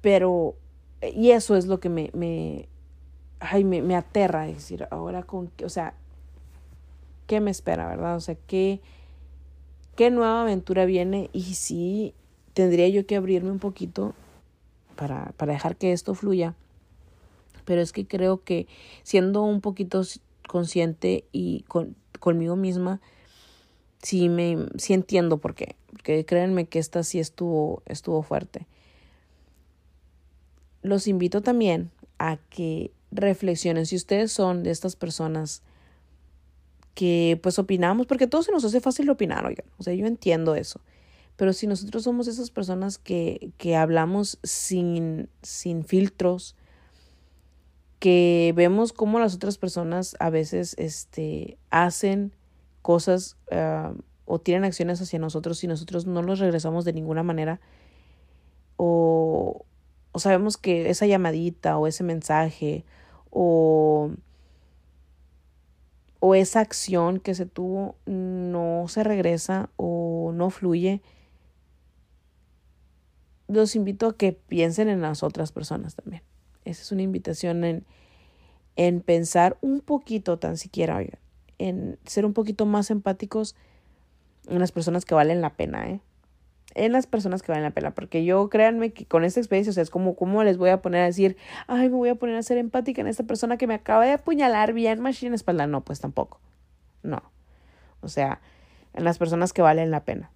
Pero 0.01 0.57
y 1.13 1.33
eso 1.33 1.57
es 1.57 1.67
lo 1.67 1.81
que 1.81 1.89
me, 1.89 2.11
me, 2.15 2.69
ay, 3.41 3.65
me, 3.65 3.83
me 3.83 3.97
aterra, 3.97 4.49
es 4.49 4.57
decir, 4.57 4.87
ahora 4.91 5.23
con, 5.23 5.51
o 5.65 5.69
sea, 5.69 5.95
¿qué 7.27 7.41
me 7.41 7.51
espera, 7.51 7.89
verdad? 7.89 8.17
O 8.17 8.21
sea, 8.21 8.37
¿qué, 8.47 8.81
qué 9.97 10.11
nueva 10.11 10.43
aventura 10.43 10.85
viene? 10.85 11.31
Y 11.33 11.55
sí, 11.55 12.15
tendría 12.53 12.89
yo 12.89 13.07
que 13.07 13.17
abrirme 13.17 13.51
un 13.51 13.59
poquito 13.59 14.15
para, 14.97 15.33
para 15.37 15.53
dejar 15.53 15.77
que 15.77 15.93
esto 15.93 16.15
fluya. 16.15 16.55
Pero 17.65 17.81
es 17.81 17.93
que 17.93 18.07
creo 18.07 18.45
que 18.45 18.67
siendo 19.03 19.43
un 19.43 19.61
poquito 19.61 20.03
consciente 20.47 21.25
y 21.33 21.63
con, 21.63 21.97
conmigo 22.21 22.57
misma, 22.57 23.01
sí, 24.03 24.29
me, 24.29 24.59
sí 24.77 24.93
entiendo 24.93 25.39
por 25.39 25.55
qué. 25.55 25.77
Porque 25.91 26.25
créanme 26.27 26.67
que 26.67 26.79
esta 26.79 27.03
sí 27.03 27.19
estuvo, 27.19 27.83
estuvo 27.87 28.23
fuerte 28.23 28.67
los 30.85 31.09
invito 31.09 31.41
también 31.41 31.91
a 32.19 32.37
que 32.51 32.93
reflexionen 33.11 33.87
si 33.87 33.97
ustedes 33.97 34.31
son 34.31 34.63
de 34.63 34.71
estas 34.71 34.97
personas 34.97 35.63
que 36.95 37.41
pues 37.43 37.59
opinamos, 37.59 38.07
porque 38.07 38.25
a 38.25 38.31
todos 38.31 38.45
se 38.45 38.53
nos 38.53 38.65
hace 38.65 38.81
fácil 38.81 39.09
opinar, 39.11 39.45
oigan, 39.47 39.67
o 39.79 39.83
sea, 39.83 39.95
yo 39.95 40.07
entiendo 40.07 40.55
eso, 40.55 40.81
pero 41.37 41.53
si 41.53 41.67
nosotros 41.67 42.05
somos 42.05 42.29
esas 42.29 42.51
personas 42.51 42.99
que, 42.99 43.51
que 43.57 43.77
hablamos 43.77 44.39
sin, 44.43 45.29
sin 45.43 45.85
filtros, 45.85 46.55
que 47.99 48.53
vemos 48.55 48.93
cómo 48.93 49.19
las 49.19 49.35
otras 49.35 49.57
personas 49.57 50.15
a 50.21 50.29
veces 50.29 50.75
este, 50.77 51.57
hacen 51.71 52.33
cosas 52.83 53.39
uh, 53.51 53.99
o 54.27 54.39
tienen 54.39 54.65
acciones 54.65 55.01
hacia 55.01 55.19
nosotros 55.19 55.65
y 55.65 55.67
nosotros 55.67 56.05
no 56.07 56.23
los 56.23 56.39
regresamos 56.41 56.85
de 56.85 56.93
ninguna 56.93 57.23
manera, 57.23 57.61
o, 58.77 59.65
o 60.15 60.21
sabemos 60.21 60.57
que 60.57 60.89
esa 60.91 61.07
llamadita 61.07 61.77
o 61.77 61.89
ese 61.89 62.05
mensaje 62.05 62.85
o, 63.31 64.13
o 66.21 66.35
esa 66.37 66.61
acción 66.61 67.19
que 67.19 67.35
se 67.35 67.47
tuvo 67.47 67.97
no 68.07 68.85
se 68.87 69.03
regresa 69.03 69.71
o 69.77 70.31
no 70.33 70.51
fluye, 70.51 71.03
los 73.49 73.75
invito 73.75 74.07
a 74.07 74.17
que 74.17 74.33
piensen 74.33 74.89
en 74.89 75.03
las 75.03 75.25
otras 75.25 75.51
personas 75.51 75.97
también. 75.97 76.23
Esa 76.65 76.83
es 76.83 76.93
una 76.93 77.03
invitación 77.03 77.65
en, 77.65 77.85
en 78.77 79.01
pensar 79.01 79.59
un 79.63 79.81
poquito, 79.81 80.39
tan 80.39 80.57
siquiera, 80.59 80.97
oigan, 80.97 81.19
en 81.59 81.99
ser 82.05 82.25
un 82.25 82.35
poquito 82.35 82.67
más 82.67 82.93
empáticos 82.93 83.57
en 84.47 84.61
las 84.61 84.71
personas 84.71 85.05
que 85.05 85.17
valen 85.17 85.41
la 85.41 85.57
pena, 85.57 85.91
¿eh? 85.91 86.01
En 86.75 86.93
las 86.93 87.07
personas 87.07 87.43
que 87.43 87.53
valen 87.53 87.65
la 87.65 87.71
pena, 87.71 87.95
porque 87.95 88.25
yo 88.25 88.49
créanme 88.49 88.93
que 88.93 89.07
con 89.07 89.25
esta 89.25 89.41
experiencia, 89.41 89.71
o 89.71 89.75
sea, 89.75 89.83
es 89.83 89.91
como, 89.91 90.17
¿cómo 90.17 90.43
les 90.43 90.59
voy 90.59 90.71
a 90.71 90.83
poner 90.83 91.03
a 91.03 91.07
decir, 91.07 91.37
ay, 91.67 91.89
me 91.89 91.97
voy 91.97 92.09
a 92.09 92.15
poner 92.17 92.37
a 92.37 92.43
ser 92.43 92.59
empática 92.59 93.01
en 93.01 93.07
esta 93.07 93.25
persona 93.25 93.57
que 93.57 93.67
me 93.67 93.75
acaba 93.75 94.05
de 94.05 94.13
apuñalar 94.13 94.73
bien 94.73 95.01
machine 95.01 95.29
en 95.29 95.35
espalda? 95.35 95.67
No, 95.67 95.83
pues 95.83 96.01
tampoco. 96.01 96.41
No. 97.03 97.23
O 98.01 98.09
sea, 98.09 98.41
en 98.93 99.05
las 99.05 99.19
personas 99.19 99.53
que 99.53 99.63
valen 99.63 99.91
la 99.91 100.05
pena. 100.05 100.31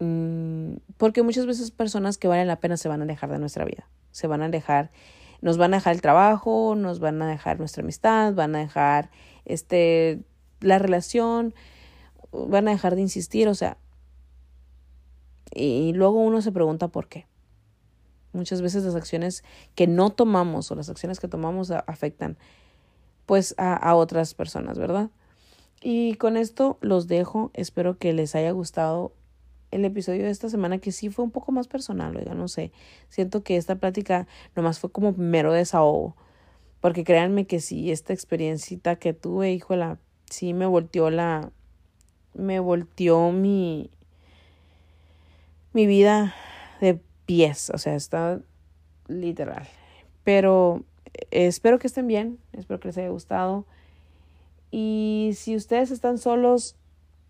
Mm, 0.00 0.76
porque 0.96 1.22
muchas 1.22 1.46
veces 1.46 1.70
personas 1.70 2.18
que 2.18 2.28
valen 2.28 2.48
la 2.48 2.60
pena 2.60 2.76
se 2.76 2.88
van 2.88 3.00
a 3.00 3.04
alejar 3.04 3.30
de 3.30 3.38
nuestra 3.38 3.64
vida. 3.64 3.88
Se 4.10 4.26
van 4.26 4.42
a 4.42 4.46
alejar, 4.46 4.90
nos 5.40 5.56
van 5.56 5.74
a 5.74 5.78
dejar 5.78 5.94
el 5.94 6.00
trabajo, 6.00 6.74
nos 6.76 6.98
van 7.00 7.22
a 7.22 7.28
dejar 7.28 7.58
nuestra 7.58 7.82
amistad, 7.82 8.34
van 8.34 8.54
a 8.56 8.58
dejar 8.58 9.10
este 9.44 10.20
la 10.60 10.78
relación, 10.78 11.54
van 12.32 12.68
a 12.68 12.72
dejar 12.72 12.94
de 12.94 13.02
insistir, 13.02 13.48
o 13.48 13.54
sea, 13.54 13.76
y 15.54 15.92
luego 15.92 16.20
uno 16.20 16.42
se 16.42 16.52
pregunta 16.52 16.88
por 16.88 17.08
qué. 17.08 17.26
Muchas 18.32 18.62
veces 18.62 18.84
las 18.84 18.96
acciones 18.96 19.44
que 19.74 19.86
no 19.86 20.10
tomamos 20.10 20.70
o 20.70 20.74
las 20.74 20.90
acciones 20.90 21.20
que 21.20 21.28
tomamos 21.28 21.70
afectan 21.70 22.36
pues 23.26 23.54
a, 23.58 23.74
a 23.74 23.94
otras 23.94 24.34
personas, 24.34 24.78
¿verdad? 24.78 25.10
Y 25.80 26.14
con 26.16 26.36
esto 26.36 26.78
los 26.80 27.06
dejo. 27.08 27.50
Espero 27.54 27.98
que 27.98 28.12
les 28.12 28.34
haya 28.34 28.50
gustado 28.50 29.12
el 29.74 29.84
episodio 29.84 30.22
de 30.22 30.30
esta 30.30 30.48
semana, 30.48 30.78
que 30.78 30.92
sí 30.92 31.10
fue 31.10 31.24
un 31.24 31.32
poco 31.32 31.50
más 31.50 31.66
personal, 31.66 32.16
oiga, 32.16 32.34
no 32.34 32.46
sé. 32.46 32.70
Siento 33.08 33.42
que 33.42 33.56
esta 33.56 33.74
plática 33.74 34.28
nomás 34.54 34.78
fue 34.78 34.90
como 34.90 35.12
mero 35.12 35.52
desahogo. 35.52 36.16
Porque 36.80 37.02
créanme 37.02 37.46
que 37.46 37.60
sí, 37.60 37.90
esta 37.90 38.12
experiencita 38.12 38.96
que 38.96 39.14
tuve, 39.14 39.52
híjola, 39.52 39.98
sí 40.30 40.54
me 40.54 40.66
volteó 40.66 41.10
la. 41.10 41.50
Me 42.34 42.60
volteó 42.60 43.32
mi. 43.32 43.90
Mi 45.74 45.86
vida 45.86 46.34
de 46.80 46.98
pies. 47.26 47.70
O 47.74 47.78
sea, 47.78 47.94
está 47.94 48.40
literal. 49.06 49.66
Pero 50.22 50.84
eh, 51.12 51.48
espero 51.48 51.78
que 51.78 51.88
estén 51.88 52.06
bien. 52.06 52.38
Espero 52.52 52.80
que 52.80 52.88
les 52.88 52.98
haya 52.98 53.10
gustado. 53.10 53.66
Y 54.70 55.32
si 55.34 55.54
ustedes 55.54 55.90
están 55.90 56.18
solos 56.18 56.76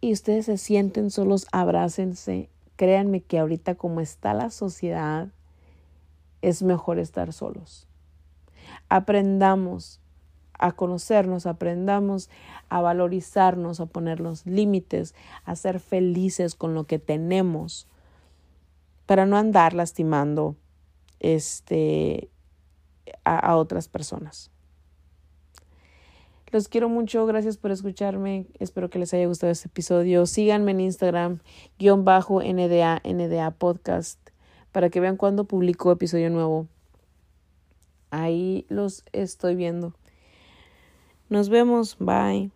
y 0.01 0.13
ustedes 0.13 0.47
se 0.47 0.59
sienten 0.59 1.11
solos, 1.11 1.47
abrácense. 1.51 2.49
Créanme 2.77 3.21
que 3.21 3.39
ahorita 3.39 3.75
como 3.75 4.01
está 4.01 4.35
la 4.35 4.51
sociedad, 4.51 5.29
es 6.43 6.63
mejor 6.63 6.99
estar 6.99 7.33
solos. 7.33 7.87
Aprendamos 8.89 10.01
a 10.59 10.73
conocernos, 10.73 11.47
aprendamos 11.47 12.31
a 12.69 12.81
valorizarnos, 12.81 13.81
a 13.81 13.87
poner 13.87 14.21
los 14.21 14.47
límites, 14.47 15.15
a 15.45 15.57
ser 15.57 15.81
felices 15.81 16.55
con 16.55 16.75
lo 16.75 16.85
que 16.85 16.99
tenemos, 16.99 17.87
para 19.07 19.27
no 19.27 19.37
andar 19.37 19.75
lastimando 19.75 20.57
este, 21.21 22.31
a, 23.25 23.39
a 23.39 23.57
otras 23.57 23.89
personas. 23.89 24.51
Los 26.55 26.69
quiero 26.69 26.89
mucho, 26.89 27.27
gracias 27.27 27.57
por 27.57 27.73
escucharme. 27.73 28.47
Espero 28.61 28.89
que 28.89 29.01
les 29.01 29.13
haya 29.13 29.27
gustado 29.27 29.51
este 29.51 29.67
episodio. 29.67 30.25
Síganme 30.25 30.71
en 30.71 30.83
Instagram, 30.83 31.41
guion 31.81 32.05
bajo 32.05 32.41
NDA, 32.41 33.03
NDA 33.05 33.51
Podcast, 33.51 34.21
para 34.71 34.89
que 34.89 35.01
vean 35.01 35.17
cuando 35.17 35.47
publico 35.47 35.91
episodio 35.91 36.31
nuevo. 36.31 36.69
Ahí 38.13 38.67
los 38.69 39.05
estoy 39.13 39.57
viendo. 39.57 39.95
Nos 41.29 41.49
vemos, 41.49 41.97
bye. 41.99 42.54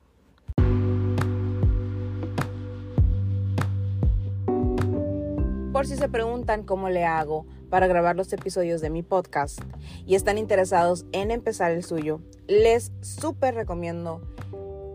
Por 5.78 5.86
si 5.86 5.94
se 5.94 6.08
preguntan 6.08 6.64
cómo 6.64 6.88
le 6.88 7.04
hago 7.04 7.46
para 7.70 7.86
grabar 7.86 8.16
los 8.16 8.32
episodios 8.32 8.80
de 8.80 8.90
mi 8.90 9.04
podcast 9.04 9.60
y 10.06 10.16
están 10.16 10.36
interesados 10.36 11.06
en 11.12 11.30
empezar 11.30 11.70
el 11.70 11.84
suyo, 11.84 12.20
les 12.48 12.90
súper 13.00 13.54
recomiendo 13.54 14.20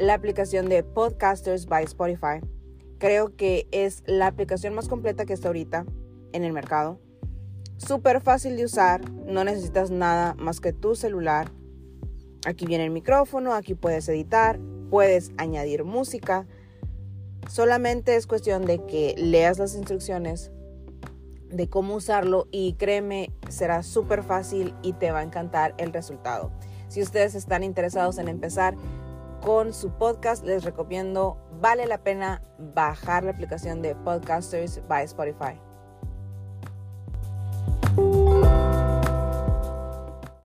la 0.02 0.14
aplicación 0.14 0.68
de 0.68 0.84
Podcasters 0.84 1.68
by 1.68 1.86
Spotify. 1.86 2.42
Creo 2.98 3.34
que 3.38 3.66
es 3.72 4.04
la 4.08 4.28
aplicación 4.28 4.74
más 4.74 4.90
completa 4.90 5.24
que 5.24 5.32
está 5.32 5.48
ahorita 5.48 5.86
en 6.34 6.44
el 6.44 6.52
mercado. 6.52 7.00
Súper 7.78 8.20
fácil 8.20 8.58
de 8.58 8.66
usar, 8.66 9.10
no 9.10 9.46
necesitas 9.46 9.90
nada 9.90 10.36
más 10.38 10.60
que 10.60 10.74
tu 10.74 10.96
celular. 10.96 11.50
Aquí 12.46 12.66
viene 12.66 12.84
el 12.84 12.92
micrófono, 12.92 13.54
aquí 13.54 13.74
puedes 13.74 14.10
editar, 14.10 14.60
puedes 14.90 15.32
añadir 15.38 15.86
música. 15.86 16.46
Solamente 17.48 18.18
es 18.18 18.28
cuestión 18.28 18.66
de 18.66 18.86
que 18.86 19.16
leas 19.18 19.60
las 19.60 19.76
instrucciones, 19.76 20.52
de 21.54 21.70
cómo 21.70 21.96
usarlo 21.96 22.48
y 22.52 22.74
créeme, 22.74 23.32
será 23.50 23.84
súper 23.84 24.24
fácil 24.24 24.74
y 24.82 24.94
te 24.94 25.12
va 25.12 25.20
a 25.20 25.24
encantar 25.24 25.74
el 25.78 25.94
resultado. 25.94 26.52
Si 26.88 27.02
ustedes 27.02 27.36
están 27.36 27.64
interesados 27.64 28.18
en 28.18 28.28
empezar 28.28 28.76
con 29.42 29.74
su 29.74 29.92
podcast, 29.92 30.46
les 30.46 30.64
recomiendo, 30.64 31.38
vale 31.60 31.86
la 31.86 31.98
pena 31.98 32.42
bajar 32.76 33.24
la 33.24 33.32
aplicación 33.32 33.82
de 33.82 33.96
Podcasters 33.96 34.82
by 34.88 35.04
Spotify. 35.06 35.60